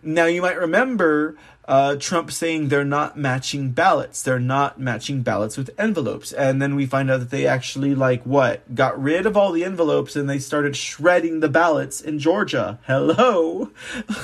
[0.03, 4.21] Now, you might remember uh, Trump saying they're not matching ballots.
[4.21, 6.33] They're not matching ballots with envelopes.
[6.33, 8.75] And then we find out that they actually, like, what?
[8.75, 12.79] Got rid of all the envelopes and they started shredding the ballots in Georgia.
[12.85, 13.71] Hello?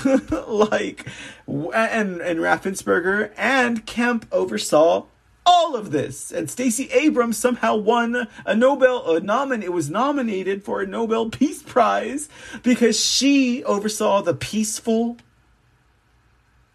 [0.47, 1.05] like,
[1.47, 5.05] and, and Raffensperger and Kemp oversaw
[5.45, 6.31] all of this.
[6.31, 11.29] And Stacey Abrams somehow won a Nobel a nomin it was nominated for a Nobel
[11.29, 12.29] Peace Prize
[12.61, 15.17] because she oversaw the peaceful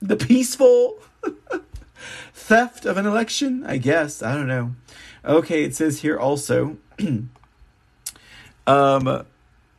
[0.09, 0.99] the peaceful
[2.33, 4.23] theft of an election, I guess.
[4.23, 4.75] I don't know.
[5.25, 6.77] Okay, it says here also.
[8.67, 9.27] um,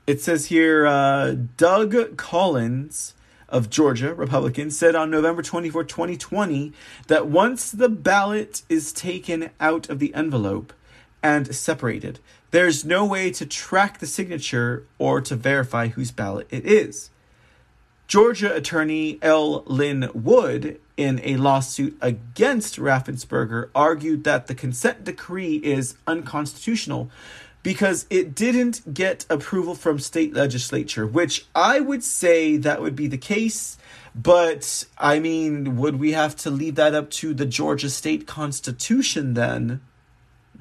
[0.07, 3.13] it says here uh, Doug Collins
[3.47, 6.73] of Georgia, Republican, said on November 24, 2020,
[7.07, 10.73] that once the ballot is taken out of the envelope
[11.21, 12.19] and separated,
[12.49, 17.11] there's no way to track the signature or to verify whose ballot it is.
[18.08, 19.64] Georgia attorney L.
[19.66, 27.10] Lin Wood, in a lawsuit against Raffensperger, argued that the consent decree is unconstitutional
[27.64, 33.08] because it didn't get approval from state legislature, which I would say that would be
[33.08, 33.78] the case.
[34.14, 39.34] But I mean, would we have to leave that up to the Georgia state constitution
[39.34, 39.82] then?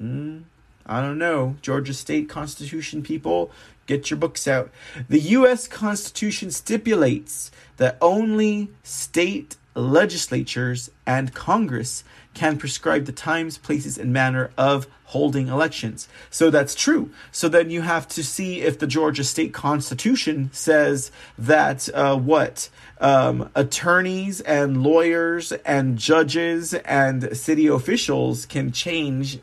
[0.01, 0.45] Mm,
[0.85, 1.57] I don't know.
[1.61, 3.51] Georgia state constitution people,
[3.85, 4.71] Get your books out.
[5.09, 5.67] The U.S.
[5.67, 14.51] Constitution stipulates that only state legislatures and Congress can prescribe the times, places, and manner
[14.57, 16.07] of holding elections.
[16.29, 17.11] So that's true.
[17.31, 22.69] So then you have to see if the Georgia state constitution says that uh, what
[22.99, 29.39] um, attorneys and lawyers and judges and city officials can change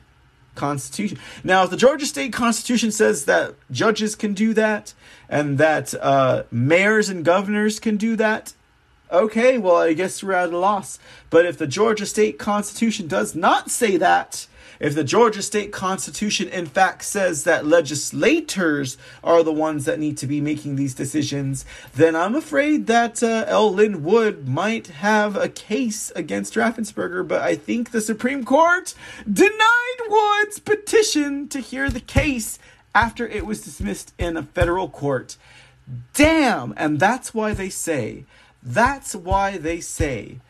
[0.54, 1.18] Constitution.
[1.42, 4.94] Now, if the Georgia State Constitution says that judges can do that
[5.28, 8.54] and that uh, mayors and governors can do that,
[9.10, 10.98] okay, well, I guess we're at a loss.
[11.30, 14.46] But if the Georgia State Constitution does not say that,
[14.82, 20.18] if the Georgia State Constitution, in fact, says that legislators are the ones that need
[20.18, 21.64] to be making these decisions,
[21.94, 23.72] then I'm afraid that uh, L.
[23.72, 27.26] Lin Wood might have a case against Raffensperger.
[27.26, 28.92] But I think the Supreme Court
[29.32, 32.58] denied Wood's petition to hear the case
[32.92, 35.36] after it was dismissed in a federal court.
[36.12, 36.74] Damn!
[36.76, 38.24] And that's why they say,
[38.60, 40.40] that's why they say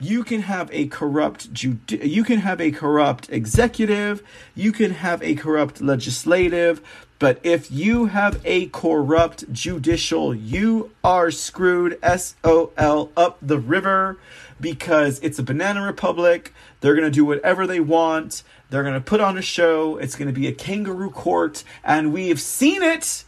[0.00, 4.22] you can have a corrupt judi- you can have a corrupt executive,
[4.54, 6.80] you can have a corrupt legislative,
[7.18, 14.16] but if you have a corrupt judicial, you are screwed SOL up the river
[14.58, 16.54] because it's a banana republic.
[16.80, 18.42] They're going to do whatever they want.
[18.70, 19.98] They're going to put on a show.
[19.98, 23.24] It's going to be a kangaroo court and we have seen it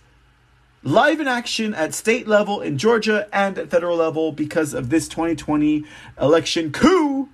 [0.83, 5.09] live in action at state level in Georgia and at federal level because of this
[5.09, 5.85] 2020
[6.21, 7.29] election coup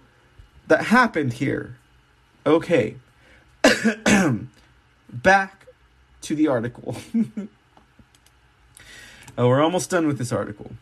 [0.66, 1.76] that happened here.
[2.46, 2.96] Okay.
[5.12, 5.66] Back
[6.22, 6.96] to the article.
[9.38, 10.72] oh, we're almost done with this article.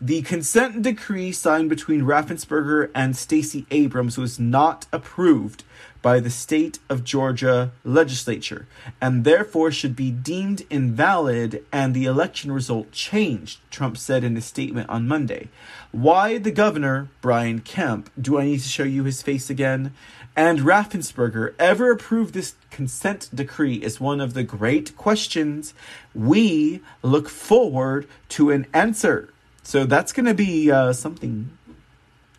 [0.00, 5.64] The consent decree signed between Raffensperger and Stacey Abrams was not approved
[6.04, 8.66] by the state of Georgia legislature
[9.00, 14.42] and therefore should be deemed invalid and the election result changed, Trump said in a
[14.42, 15.48] statement on Monday.
[15.92, 19.94] Why the governor, Brian Kemp, do I need to show you his face again?
[20.36, 25.72] And Raffensperger ever approved this consent decree is one of the great questions
[26.14, 29.32] we look forward to an answer.
[29.62, 31.56] So that's going to be uh, something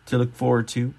[0.06, 0.94] to look forward to.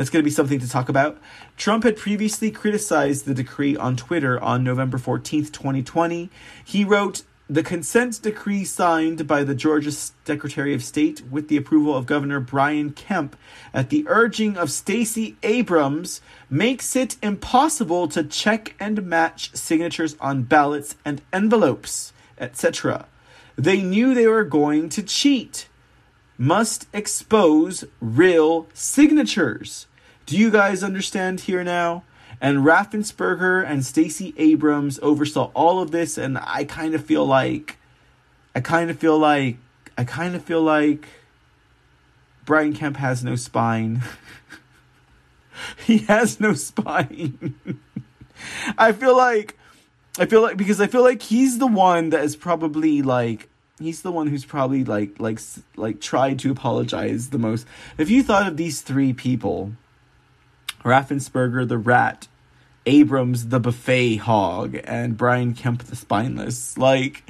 [0.00, 1.18] That's going to be something to talk about.
[1.58, 6.30] Trump had previously criticized the decree on Twitter on November 14th, 2020.
[6.64, 11.94] He wrote, the consent decree signed by the Georgia Secretary of State with the approval
[11.94, 13.36] of Governor Brian Kemp
[13.74, 20.44] at the urging of Stacey Abrams makes it impossible to check and match signatures on
[20.44, 23.04] ballots and envelopes, etc.
[23.56, 25.68] They knew they were going to cheat.
[26.38, 29.86] Must expose real signatures.
[30.30, 32.04] Do you guys understand here now?
[32.40, 37.78] And Raffensperger and Stacey Abrams oversaw all of this, and I kind of feel like,
[38.54, 39.56] I kind of feel like,
[39.98, 41.08] I kind of feel like
[42.44, 44.02] Brian Kemp has no spine.
[45.84, 47.58] he has no spine.
[48.78, 49.58] I feel like,
[50.16, 53.48] I feel like, because I feel like he's the one that is probably like,
[53.80, 55.40] he's the one who's probably like, like,
[55.74, 57.66] like tried to apologize the most.
[57.98, 59.72] If you thought of these three people,
[60.84, 62.28] Raffensperger the rat,
[62.86, 66.78] Abrams the buffet hog, and Brian Kemp the spineless.
[66.78, 67.22] Like,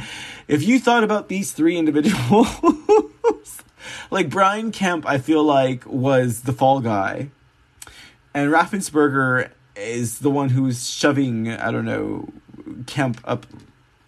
[0.48, 3.62] if you thought about these three individuals,
[4.11, 7.30] like Brian Kemp, I feel like was the fall guy,
[8.32, 12.28] and Raffensperger is the one who's shoving, I don't know,
[12.86, 13.46] Kemp up,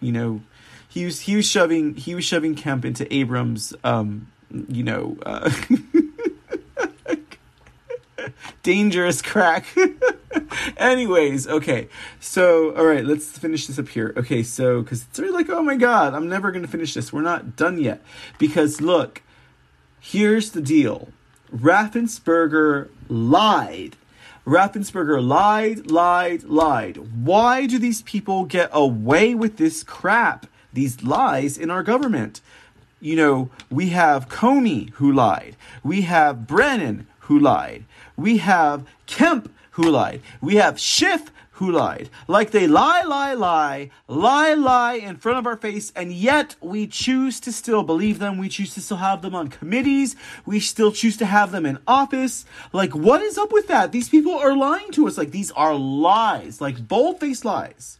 [0.01, 0.41] you know,
[0.89, 4.31] he was he was shoving he was shoving Kemp into Abrams, um,
[4.69, 5.17] you know.
[5.25, 5.51] Uh,
[8.63, 9.67] dangerous crack.
[10.77, 11.89] Anyways, okay.
[12.21, 14.13] So, all right, let's finish this up here.
[14.17, 17.13] Okay, so because it's really like, oh my god, I'm never gonna finish this.
[17.13, 18.03] We're not done yet.
[18.39, 19.23] Because look,
[20.01, 21.09] here's the deal.
[21.55, 23.97] Raffensperger lied.
[24.47, 26.97] Raffensperger lied, lied, lied.
[27.25, 32.41] Why do these people get away with this crap, these lies in our government?
[33.01, 35.57] You know, we have Comey who lied.
[35.85, 37.85] We have Brennan who lied.
[38.23, 40.23] We have Kemp who lied.
[40.41, 42.09] We have Schiff who lied.
[42.29, 46.87] Like they lie, lie, lie, lie, lie in front of our face, and yet we
[46.87, 48.39] choose to still believe them.
[48.39, 50.15] We choose to still have them on committees.
[50.47, 52.45] We still choose to have them in office.
[52.73, 53.91] Like, what is up with that?
[53.91, 55.19] These people are lying to us.
[55.19, 57.99] Like, these are lies, like bold faced lies.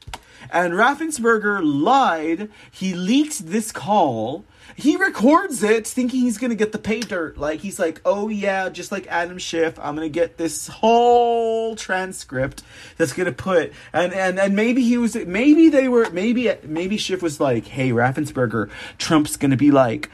[0.53, 2.49] And Raffensperger lied.
[2.71, 4.45] He leaked this call
[4.77, 7.39] he records it thinking he's gonna get the pay dirt.
[7.39, 12.63] Like he's like, oh yeah, just like Adam Schiff, I'm gonna get this whole transcript
[12.97, 17.23] that's gonna put and and and maybe he was maybe they were maybe maybe Schiff
[17.23, 20.11] was like, hey Raffensperger, Trump's gonna be like,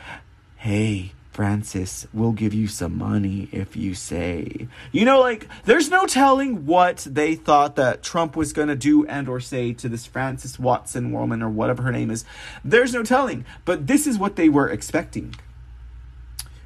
[0.56, 4.66] hey Frances, we'll give you some money if you say.
[4.90, 9.06] You know, like, there's no telling what they thought that Trump was going to do
[9.06, 12.24] and or say to this Frances Watson woman or whatever her name is.
[12.64, 13.44] There's no telling.
[13.64, 15.36] But this is what they were expecting.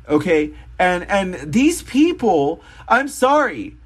[0.08, 0.54] Okay?
[0.78, 3.76] And and these people, I'm sorry.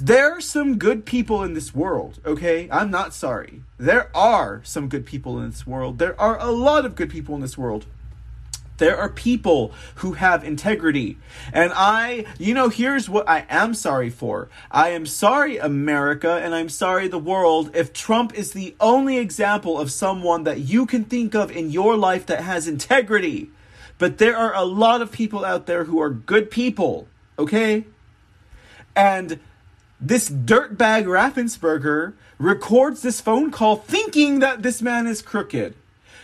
[0.00, 2.68] There are some good people in this world, okay?
[2.72, 3.62] I'm not sorry.
[3.78, 5.98] There are some good people in this world.
[5.98, 7.86] There are a lot of good people in this world.
[8.78, 11.18] There are people who have integrity.
[11.52, 14.48] And I, you know, here's what I am sorry for.
[14.70, 19.78] I am sorry, America, and I'm sorry, the world, if Trump is the only example
[19.78, 23.50] of someone that you can think of in your life that has integrity.
[23.98, 27.84] But there are a lot of people out there who are good people, okay?
[28.94, 29.40] And
[30.00, 35.74] this dirtbag Raffensperger records this phone call thinking that this man is crooked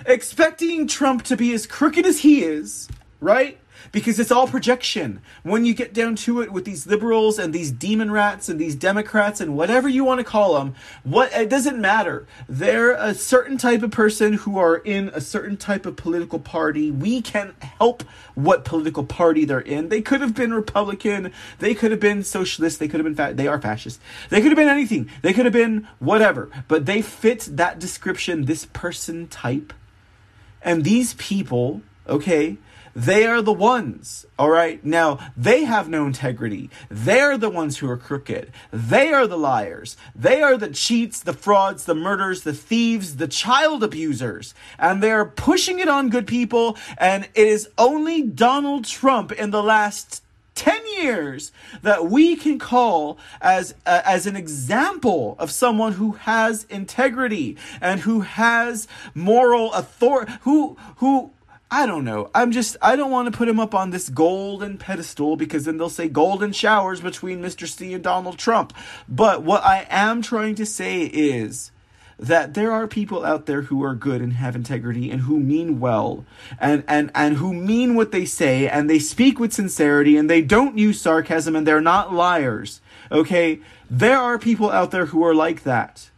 [0.06, 2.88] expecting Trump to be as crooked as he is,
[3.20, 3.58] right?
[3.92, 5.20] because it's all projection.
[5.44, 8.74] When you get down to it with these liberals and these demon rats and these
[8.74, 10.74] Democrats and whatever you want to call them,
[11.04, 12.26] what it doesn't matter.
[12.48, 16.90] They're a certain type of person who are in a certain type of political party.
[16.90, 18.02] We can't help
[18.34, 19.90] what political party they're in.
[19.90, 23.34] They could have been Republican, they could have been socialist, they could have been fa-
[23.34, 24.00] they are fascist.
[24.30, 25.08] They could have been anything.
[25.22, 29.72] They could have been whatever, but they fit that description, this person type.
[30.64, 32.56] And these people, okay,
[32.96, 34.84] they are the ones, all right?
[34.84, 36.70] Now, they have no integrity.
[36.88, 38.52] They're the ones who are crooked.
[38.72, 39.96] They are the liars.
[40.14, 44.54] They are the cheats, the frauds, the murders, the thieves, the child abusers.
[44.78, 46.78] And they're pushing it on good people.
[46.96, 50.23] And it is only Donald Trump in the last
[50.54, 51.52] 10 years
[51.82, 58.00] that we can call as uh, as an example of someone who has integrity and
[58.00, 61.32] who has moral authority who who
[61.70, 62.30] I don't know.
[62.36, 65.76] I'm just, I don't want to put him up on this golden pedestal because then
[65.76, 67.66] they'll say golden showers between Mr.
[67.66, 68.72] C and Donald Trump.
[69.08, 71.72] But what I am trying to say is
[72.26, 75.80] that there are people out there who are good and have integrity and who mean
[75.80, 76.24] well
[76.58, 80.42] and, and, and who mean what they say and they speak with sincerity and they
[80.42, 82.80] don't use sarcasm and they're not liars.
[83.10, 83.60] Okay?
[83.90, 86.10] There are people out there who are like that.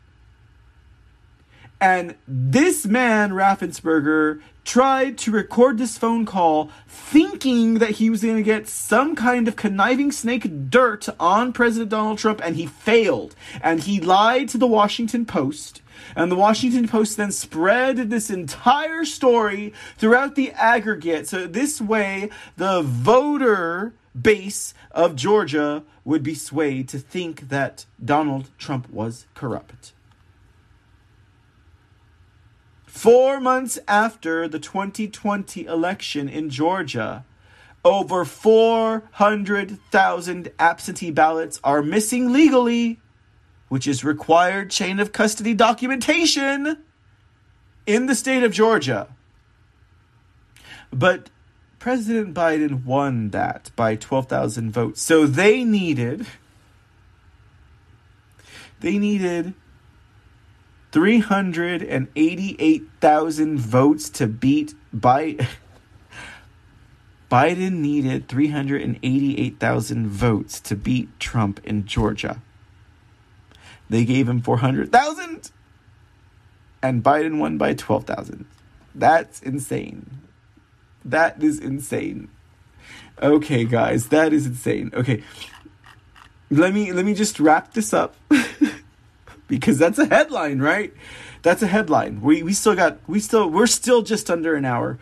[1.80, 8.36] And this man, Raffensperger, tried to record this phone call thinking that he was going
[8.36, 13.36] to get some kind of conniving snake dirt on President Donald Trump, and he failed.
[13.62, 15.82] And he lied to the Washington Post.
[16.14, 21.28] And the Washington Post then spread this entire story throughout the aggregate.
[21.28, 28.50] So this way, the voter base of Georgia would be swayed to think that Donald
[28.58, 29.92] Trump was corrupt.
[32.86, 37.26] Four months after the 2020 election in Georgia,
[37.84, 43.00] over 400,000 absentee ballots are missing legally,
[43.68, 46.78] which is required chain of custody documentation
[47.86, 49.08] in the state of Georgia.
[50.92, 51.30] But
[51.78, 55.02] President Biden won that by 12,000 votes.
[55.02, 56.26] So they needed
[58.80, 59.54] they needed
[60.92, 65.48] 388,000 votes to beat Biden.
[67.30, 72.42] Biden needed 388,000 votes to beat Trump in Georgia.
[73.88, 75.50] They gave him 400,000
[76.82, 78.46] and Biden won by 12,000.
[78.94, 80.22] That's insane.
[81.04, 82.28] That is insane.
[83.22, 84.90] Okay, guys, that is insane.
[84.94, 85.22] Okay.
[86.50, 88.14] Let me let me just wrap this up.
[89.48, 90.92] because that's a headline, right?
[91.42, 92.20] That's a headline.
[92.20, 94.98] We we still got we still we're still just under an hour.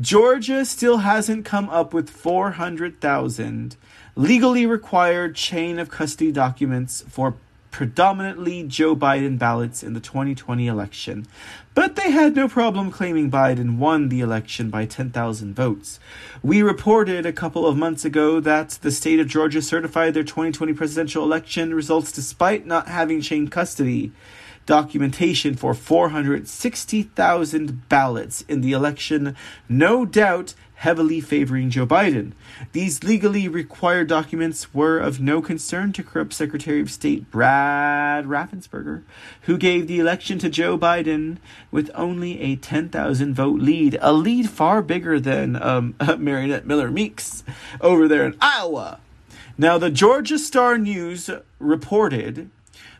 [0.00, 3.76] Georgia still hasn't come up with 400,000
[4.14, 7.34] legally required chain of custody documents for
[7.70, 11.26] predominantly Joe Biden ballots in the 2020 election,
[11.74, 16.00] but they had no problem claiming Biden won the election by 10,000 votes.
[16.42, 20.72] We reported a couple of months ago that the state of Georgia certified their 2020
[20.72, 24.12] presidential election results despite not having chain custody
[24.68, 29.34] documentation for 460,000 ballots in the election,
[29.66, 32.32] no doubt heavily favoring Joe Biden.
[32.70, 39.02] These legally required documents were of no concern to corrupt Secretary of State Brad Raffensperger,
[39.42, 41.38] who gave the election to Joe Biden
[41.72, 47.42] with only a 10,000 vote lead, a lead far bigger than um, Mariannette Miller Meeks
[47.80, 49.00] over there in Iowa.
[49.60, 52.50] Now, the Georgia Star News reported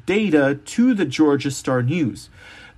[0.05, 2.29] data to the Georgia Star News.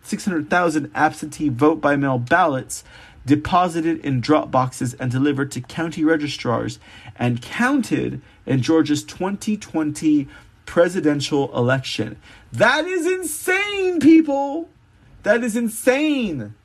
[0.08, 2.86] 600,000 absentee vote by mail ballots
[3.28, 6.80] deposited in drop boxes and delivered to county registrars
[7.18, 10.28] and counted in Georgia's 2020
[10.66, 12.18] presidential election.
[12.52, 14.70] That is insane, people.
[15.24, 16.56] That is insane.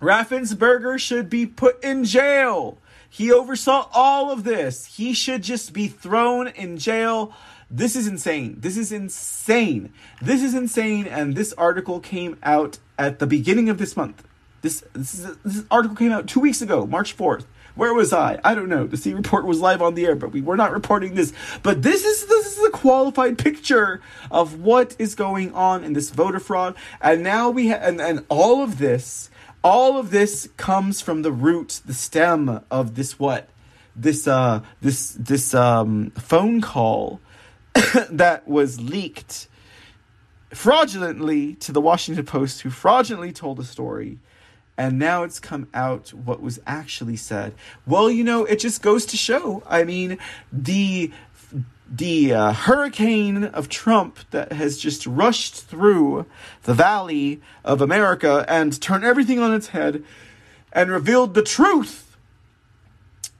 [0.00, 2.78] Raffensperger should be put in jail.
[3.10, 4.86] He oversaw all of this.
[4.86, 7.34] He should just be thrown in jail.
[7.70, 8.56] This is insane.
[8.60, 9.92] This is insane.
[10.20, 11.06] This is insane.
[11.06, 14.24] And this article came out at the beginning of this month.
[14.62, 17.44] This, this, is, this article came out two weeks ago, March 4th.
[17.74, 18.38] Where was I?
[18.44, 18.86] I don't know.
[18.86, 21.32] The C report was live on the air, but we were not reporting this.
[21.62, 24.00] But this is this is a qualified picture
[24.30, 26.74] of what is going on in this voter fraud.
[27.00, 29.30] And now we have and, and all of this,
[29.64, 33.48] all of this comes from the root, the stem of this what?
[33.96, 37.20] This uh this this um phone call
[38.10, 39.48] that was leaked
[40.50, 44.18] fraudulently to the Washington Post, who fraudulently told the story
[44.76, 47.54] and now it's come out what was actually said.
[47.86, 49.62] Well, you know, it just goes to show.
[49.66, 50.18] I mean,
[50.52, 51.12] the
[51.94, 56.24] the uh, hurricane of Trump that has just rushed through
[56.62, 60.02] the valley of America and turned everything on its head
[60.72, 62.16] and revealed the truth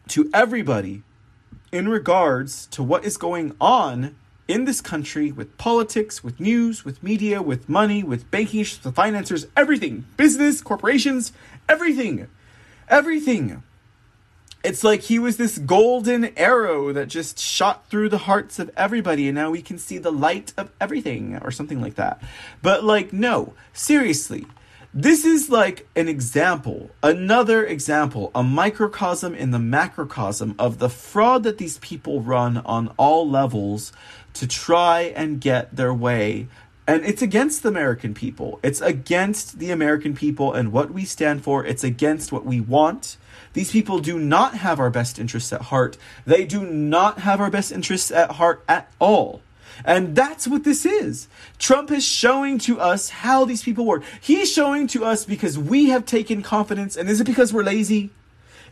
[0.09, 1.03] to everybody
[1.73, 4.15] in regards to what is going on
[4.49, 9.47] in this country with politics, with news, with media, with money, with banking with financiers,
[9.57, 11.33] everything, business, corporations,
[11.69, 12.29] everything,
[12.89, 13.63] everything.
[14.65, 19.27] It's like he was this golden arrow that just shot through the hearts of everybody,
[19.27, 22.23] and now we can see the light of everything, or something like that.
[22.63, 24.47] But, like, no, seriously,
[24.95, 31.45] this is like an example, another example, a microcosm in the macrocosm of the fraud
[31.45, 33.91] that these people run on all levels
[34.35, 36.49] to try and get their way.
[36.87, 38.59] And it's against the American people.
[38.63, 41.65] It's against the American people and what we stand for.
[41.65, 43.17] It's against what we want.
[43.53, 45.97] These people do not have our best interests at heart.
[46.27, 49.43] They do not have our best interests at heart at all.
[49.85, 51.29] And that's what this is.
[51.59, 54.03] Trump is showing to us how these people work.
[54.21, 56.97] He's showing to us because we have taken confidence.
[56.97, 58.11] And is it because we're lazy?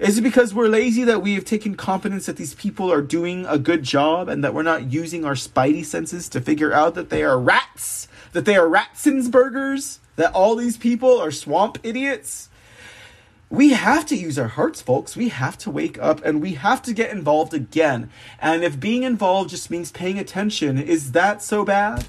[0.00, 3.44] Is it because we're lazy that we have taken confidence that these people are doing
[3.44, 7.10] a good job and that we're not using our spidey senses to figure out that
[7.10, 8.08] they are rats?
[8.32, 9.98] That they are Ratzensburgers?
[10.16, 12.48] That all these people are swamp idiots?
[13.50, 15.18] We have to use our hearts, folks.
[15.18, 18.08] We have to wake up and we have to get involved again.
[18.40, 22.06] And if being involved just means paying attention, is that so bad?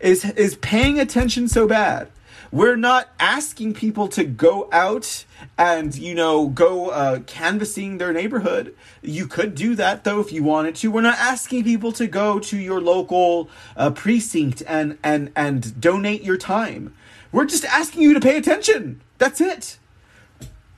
[0.00, 2.08] Is is paying attention so bad?
[2.50, 5.26] We're not asking people to go out
[5.56, 8.74] and, you know, go uh, canvassing their neighborhood.
[9.02, 10.90] You could do that, though, if you wanted to.
[10.90, 16.22] We're not asking people to go to your local uh, precinct and, and, and donate
[16.22, 16.94] your time.
[17.32, 19.00] We're just asking you to pay attention.
[19.18, 19.78] That's it.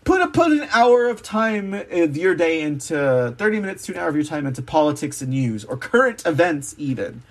[0.05, 3.99] Put a put an hour of time of your day into 30 minutes to an
[3.99, 7.23] hour of your time into politics and news or current events even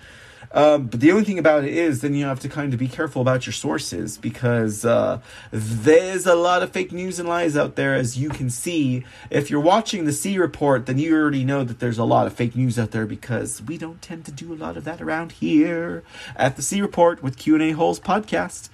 [0.52, 2.88] um, but the only thing about it is, then you have to kind of be
[2.88, 5.20] careful about your sources because uh,
[5.52, 9.04] there's a lot of fake news and lies out there, as you can see.
[9.30, 12.32] If you're watching the C report, then you already know that there's a lot of
[12.32, 15.32] fake news out there because we don't tend to do a lot of that around
[15.32, 16.02] here
[16.34, 18.70] at the C report with Q and A holes podcast.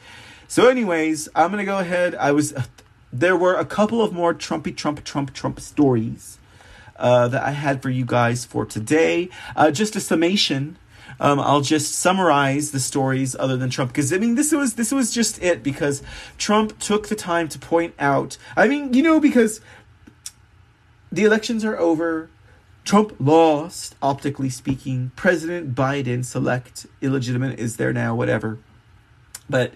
[0.48, 2.14] So, anyways, I'm gonna go ahead.
[2.14, 2.54] I was
[3.12, 6.38] there were a couple of more Trumpy Trump Trump Trump stories.
[6.98, 9.28] Uh, that I had for you guys for today.
[9.54, 10.78] Uh, just a summation
[11.20, 14.92] um, I'll just summarize the stories other than Trump because I mean this was this
[14.92, 16.02] was just it because
[16.38, 18.36] Trump took the time to point out.
[18.56, 19.60] I mean you know because
[21.10, 22.30] the elections are over.
[22.84, 25.10] Trump lost, optically speaking.
[25.16, 28.60] President Biden, select, illegitimate, is there now, whatever.
[29.50, 29.74] But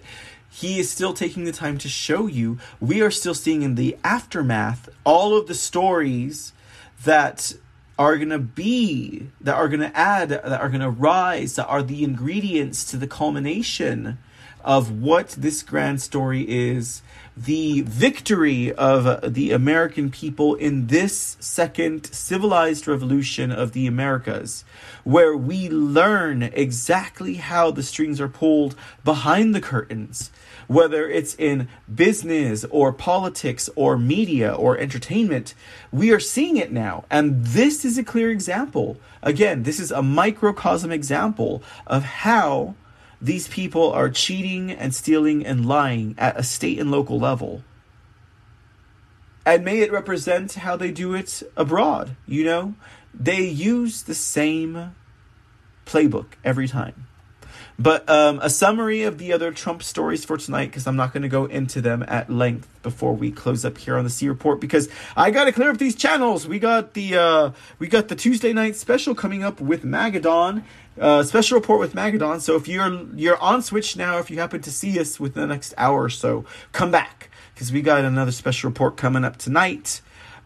[0.49, 3.97] he is still taking the time to show you we are still seeing in the
[4.03, 6.51] aftermath all of the stories
[7.05, 7.53] that
[7.97, 11.67] are going to be, that are going to add, that are going to rise, that
[11.67, 14.17] are the ingredients to the culmination
[14.63, 17.01] of what this grand story is
[17.35, 24.65] the victory of the American people in this second civilized revolution of the Americas,
[25.03, 30.29] where we learn exactly how the strings are pulled behind the curtains,
[30.71, 35.53] whether it's in business or politics or media or entertainment.
[35.91, 37.03] We are seeing it now.
[37.11, 38.97] And this is a clear example.
[39.21, 42.75] Again, this is a microcosm example of how
[43.21, 47.63] these people are cheating and stealing and lying at a state and local level.
[49.45, 52.75] And may it represent how they do it abroad, you know?
[53.13, 54.95] They use the same
[55.85, 57.07] playbook every time.
[57.81, 61.23] But um, a summary of the other Trump stories for tonight, because I'm not going
[61.23, 64.61] to go into them at length before we close up here on the C report,
[64.61, 66.47] because I got to clear up these channels.
[66.47, 70.63] We got the uh, we got the Tuesday night special coming up with Magadon,
[70.99, 72.39] uh, special report with Magadon.
[72.39, 75.47] So if you're you're on Twitch now, if you happen to see us within the
[75.47, 80.01] next hour or so, come back because we got another special report coming up tonight.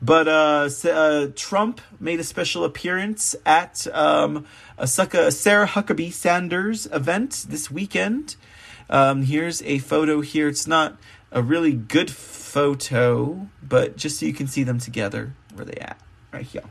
[0.05, 4.45] But uh, uh, Trump made a special appearance at um,
[4.77, 8.35] a Sarah Huckabee Sanders event this weekend.
[8.87, 10.47] Um, here's a photo here.
[10.47, 10.97] It's not
[11.31, 15.99] a really good photo, but just so you can see them together, where they at
[16.31, 16.65] right here.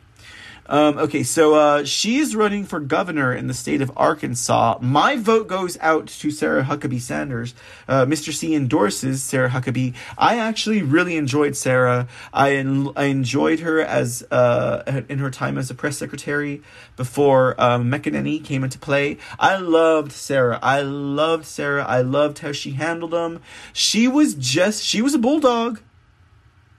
[0.67, 4.79] Um, okay, so uh, she's running for governor in the state of Arkansas.
[4.81, 7.55] My vote goes out to Sarah Huckabee Sanders.
[7.87, 8.33] Uh, Mr.
[8.33, 9.95] C endorses Sarah Huckabee.
[10.17, 12.09] I actually really enjoyed Sarah.
[12.33, 16.63] I, en- I enjoyed her as uh, in her time as a press secretary
[16.97, 19.19] before um, McEnany came into play.
[19.39, 20.59] I loved Sarah.
[20.63, 21.85] I loved Sarah.
[21.85, 23.41] I loved how she handled them.
[23.73, 25.81] She was just she was a bulldog,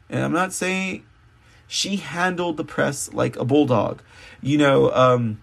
[0.10, 1.04] and I'm not saying
[1.68, 4.02] she handled the press like a bulldog.
[4.42, 5.40] You know, um,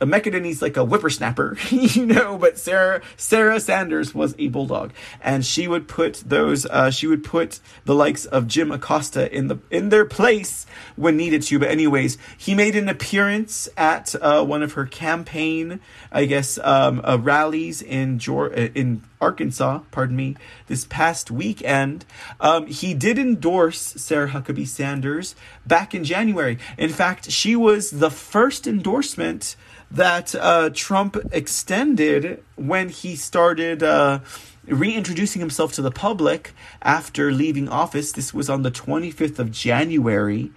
[0.00, 5.44] a McEnany's like a whippersnapper, you know, but Sarah Sarah Sanders was a bulldog, and
[5.44, 9.58] she would put those uh, she would put the likes of Jim Acosta in the
[9.70, 11.58] in their place when needed to.
[11.58, 17.00] But anyways, he made an appearance at uh, one of her campaign, I guess, um,
[17.04, 20.36] uh, rallies in Georgia, uh, in Arkansas, pardon me,
[20.72, 22.06] this past weekend.
[22.40, 25.34] Um, he did endorse Sarah Huckabee Sanders
[25.66, 26.56] back in January.
[26.78, 29.54] In fact, she was the first endorsement
[29.90, 34.20] that uh, Trump extended when he started uh,
[34.66, 38.12] reintroducing himself to the public after leaving office.
[38.12, 40.52] This was on the 25th of January.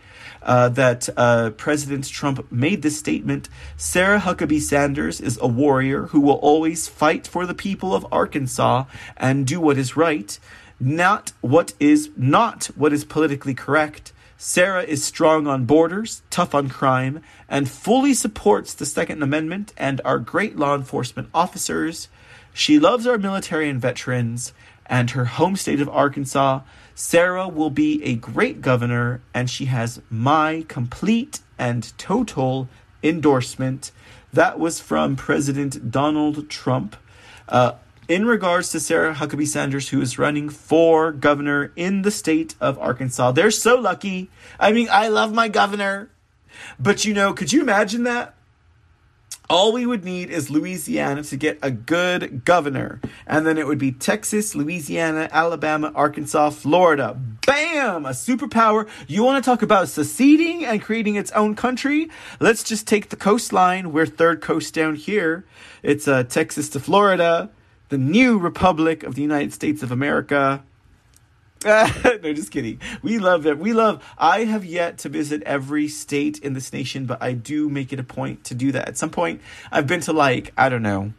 [0.45, 6.21] Uh, that uh, President Trump made this statement Sarah Huckabee Sanders is a warrior who
[6.21, 8.85] will always fight for the people of Arkansas
[9.17, 10.37] and do what is right,
[10.79, 14.13] not what is not what is politically correct.
[14.37, 19.99] Sarah is strong on borders, tough on crime, and fully supports the Second Amendment and
[20.05, 22.09] our great law enforcement officers.
[22.53, 24.53] She loves our military and veterans
[24.85, 26.61] and her home state of Arkansas.
[26.97, 32.69] Sarah will be a great governor, and she has my complete and total
[33.03, 33.91] endorsement.
[34.31, 36.95] That was from President Donald Trump.
[37.49, 37.73] Uh,
[38.07, 42.77] in regards to Sarah Huckabee Sanders, who is running for governor in the state of
[42.79, 43.31] Arkansas.
[43.31, 44.29] They're so lucky.
[44.59, 46.09] I mean, I love my governor.
[46.79, 48.34] But you know, could you imagine that?
[49.49, 52.99] All we would need is Louisiana to get a good governor.
[53.27, 57.19] And then it would be Texas, Louisiana, Alabama, Arkansas, Florida.
[57.45, 58.05] Bam!
[58.05, 58.87] A superpower.
[59.07, 62.09] You want to talk about seceding and creating its own country?
[62.39, 63.91] Let's just take the coastline.
[63.91, 65.45] We're third coast down here.
[65.83, 67.51] It's uh, Texas to Florida
[67.89, 70.63] the new Republic of the United States of America.
[72.21, 72.79] no, just kidding.
[73.01, 73.57] We love it.
[73.57, 74.03] We love.
[74.19, 77.99] I have yet to visit every state in this nation, but I do make it
[77.99, 78.87] a point to do that.
[78.87, 79.41] At some point,
[79.71, 81.13] I've been to like I don't know,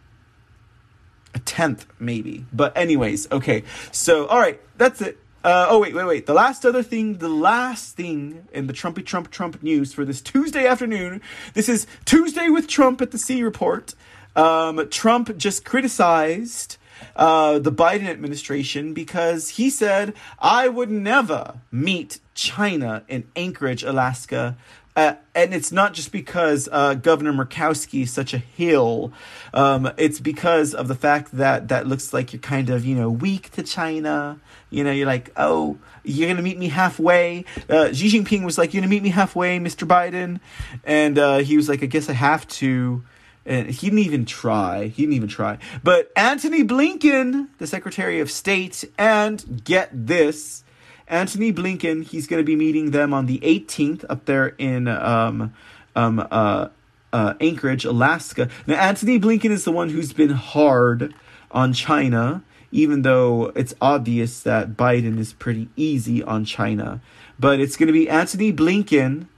[1.34, 2.46] a tenth maybe.
[2.52, 3.64] But anyways, okay.
[3.90, 5.18] So all right, that's it.
[5.42, 6.26] Uh, oh wait, wait, wait.
[6.26, 10.20] The last other thing, the last thing in the Trumpy Trump Trump news for this
[10.20, 11.22] Tuesday afternoon.
[11.54, 13.96] This is Tuesday with Trump at the C Report.
[14.36, 16.76] Um, Trump just criticized
[17.14, 24.56] uh, the Biden administration because he said, I would never meet China in Anchorage, Alaska.
[24.96, 29.12] Uh, and it's not just because uh, Governor Murkowski is such a hill.
[29.52, 33.10] Um, it's because of the fact that that looks like you're kind of, you know,
[33.10, 34.40] weak to China.
[34.70, 37.44] You know, you're like, oh, you're going to meet me halfway.
[37.68, 39.86] Uh, Xi Jinping was like, you're going to meet me halfway, Mr.
[39.86, 40.40] Biden.
[40.82, 43.04] And uh, he was like, I guess I have to
[43.46, 44.88] and he didn't even try.
[44.88, 45.58] He didn't even try.
[45.82, 50.64] But Antony Blinken, the Secretary of State, and get this,
[51.08, 55.54] Antony Blinken, he's going to be meeting them on the 18th up there in um,
[55.94, 56.68] um, uh,
[57.12, 58.48] uh, Anchorage, Alaska.
[58.66, 61.14] Now, Antony Blinken is the one who's been hard
[61.50, 62.42] on China
[62.72, 67.00] even though it's obvious that Biden is pretty easy on China.
[67.38, 69.28] But it's going to be Antony Blinken,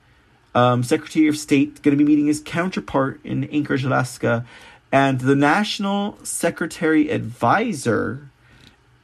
[0.54, 4.44] um, Secretary of State, going to be meeting his counterpart in Anchorage, Alaska,
[4.90, 8.30] and the National Secretary Advisor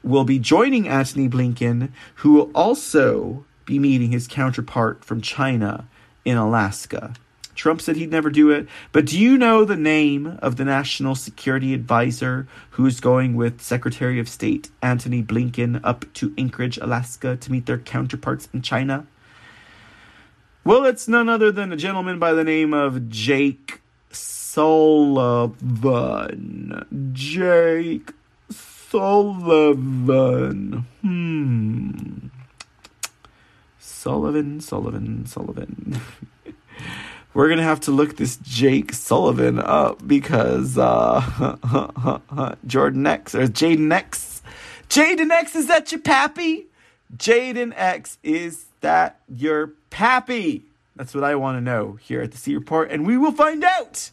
[0.02, 5.86] will be joining Antony Blinken, who will also be meeting his counterpart from China
[6.24, 7.14] in Alaska.
[7.54, 8.66] Trump said he'd never do it.
[8.92, 13.60] But do you know the name of the national security advisor who is going with
[13.60, 19.06] Secretary of State Antony Blinken up to Anchorage, Alaska to meet their counterparts in China?
[20.66, 25.52] Well, it's none other than a gentleman by the name of Jake Sullivan.
[27.12, 28.12] Jake
[28.48, 29.26] Sullivan.
[31.02, 32.28] Hmm.
[33.78, 36.00] Sullivan, Sullivan, Sullivan.
[37.34, 43.92] We're gonna have to look this Jake Sullivan up because uh, Jordan X or Jaden
[43.92, 44.40] X.
[44.88, 46.68] Jaden X, is that your pappy?
[47.14, 50.64] Jaden X, is that your pappy?
[50.96, 53.62] That's what I want to know here at the C Report, and we will find
[53.62, 54.10] out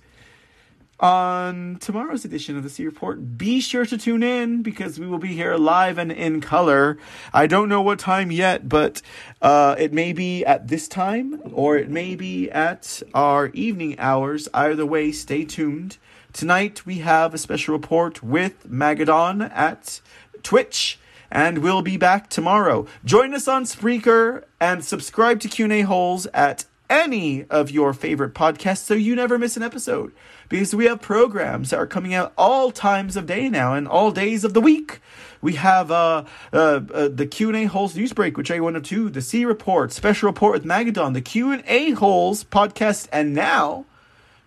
[1.00, 3.36] on tomorrow's edition of the C Report.
[3.36, 7.00] Be sure to tune in because we will be here live and in color.
[7.34, 9.02] I don't know what time yet, but
[9.42, 14.48] uh, it may be at this time or it may be at our evening hours.
[14.54, 15.98] Either way, stay tuned.
[16.32, 20.00] Tonight we have a special report with Magadon at
[20.44, 21.00] Twitch.
[21.32, 22.86] And we'll be back tomorrow.
[23.06, 28.80] Join us on Spreaker and subscribe to Q&A Holes at any of your favorite podcasts
[28.80, 30.12] so you never miss an episode
[30.50, 34.12] because we have programs that are coming out all times of day now and all
[34.12, 35.00] days of the week.
[35.42, 38.86] We have uh, uh, uh the Q and A holes news break, which I went
[38.86, 43.34] to, the C report, special report with Magadon, the Q and A holes podcast, and
[43.34, 43.86] now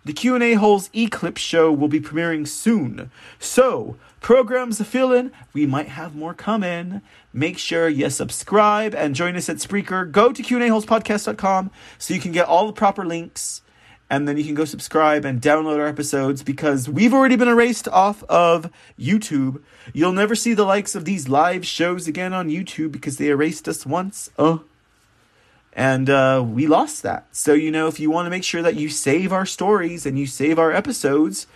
[0.05, 3.11] the Q and A holes Eclipse show will be premiering soon.
[3.39, 5.31] So programs to fill in.
[5.53, 7.01] We might have more coming.
[7.33, 10.09] Make sure you subscribe and join us at Spreaker.
[10.09, 13.61] Go to Q&AHolesPodcast.com so you can get all the proper links
[14.09, 17.87] and then you can go subscribe and download our episodes because we've already been erased
[17.87, 19.61] off of YouTube.
[19.93, 23.67] You'll never see the likes of these live shows again on YouTube because they erased
[23.67, 24.29] us once.
[24.37, 24.63] Oh.
[25.75, 27.27] And uh, we lost that.
[27.33, 30.17] So, you know, if you want to make sure that you save our stories and
[30.17, 31.47] you save our episodes,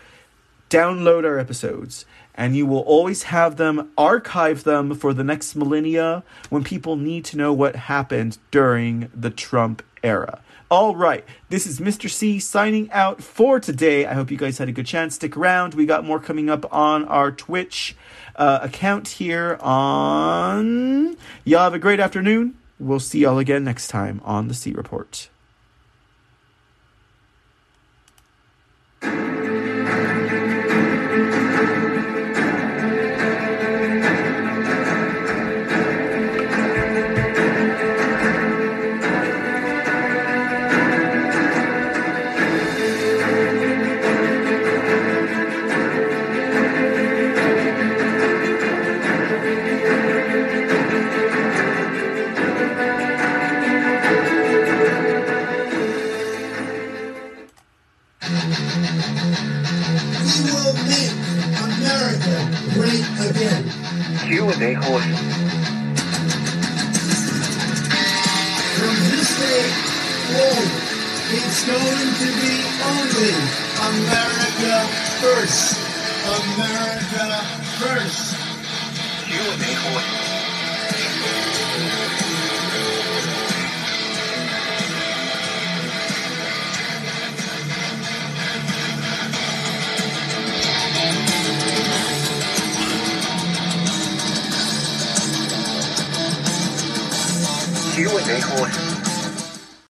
[0.69, 2.05] download our episodes.
[2.35, 7.25] And you will always have them, archive them for the next millennia when people need
[7.25, 10.41] to know what happened during the Trump era.
[10.71, 12.07] All right, this is Mr.
[12.07, 14.05] C signing out for today.
[14.05, 15.15] I hope you guys had a good chance.
[15.15, 15.73] Stick around.
[15.73, 17.95] We got more coming up on our Twitch
[18.35, 21.17] uh, account here on.
[21.43, 22.58] Y'all have a great afternoon.
[22.79, 25.29] We'll see y'all again next time on the C Report.
[98.39, 98.78] Q&A Holes.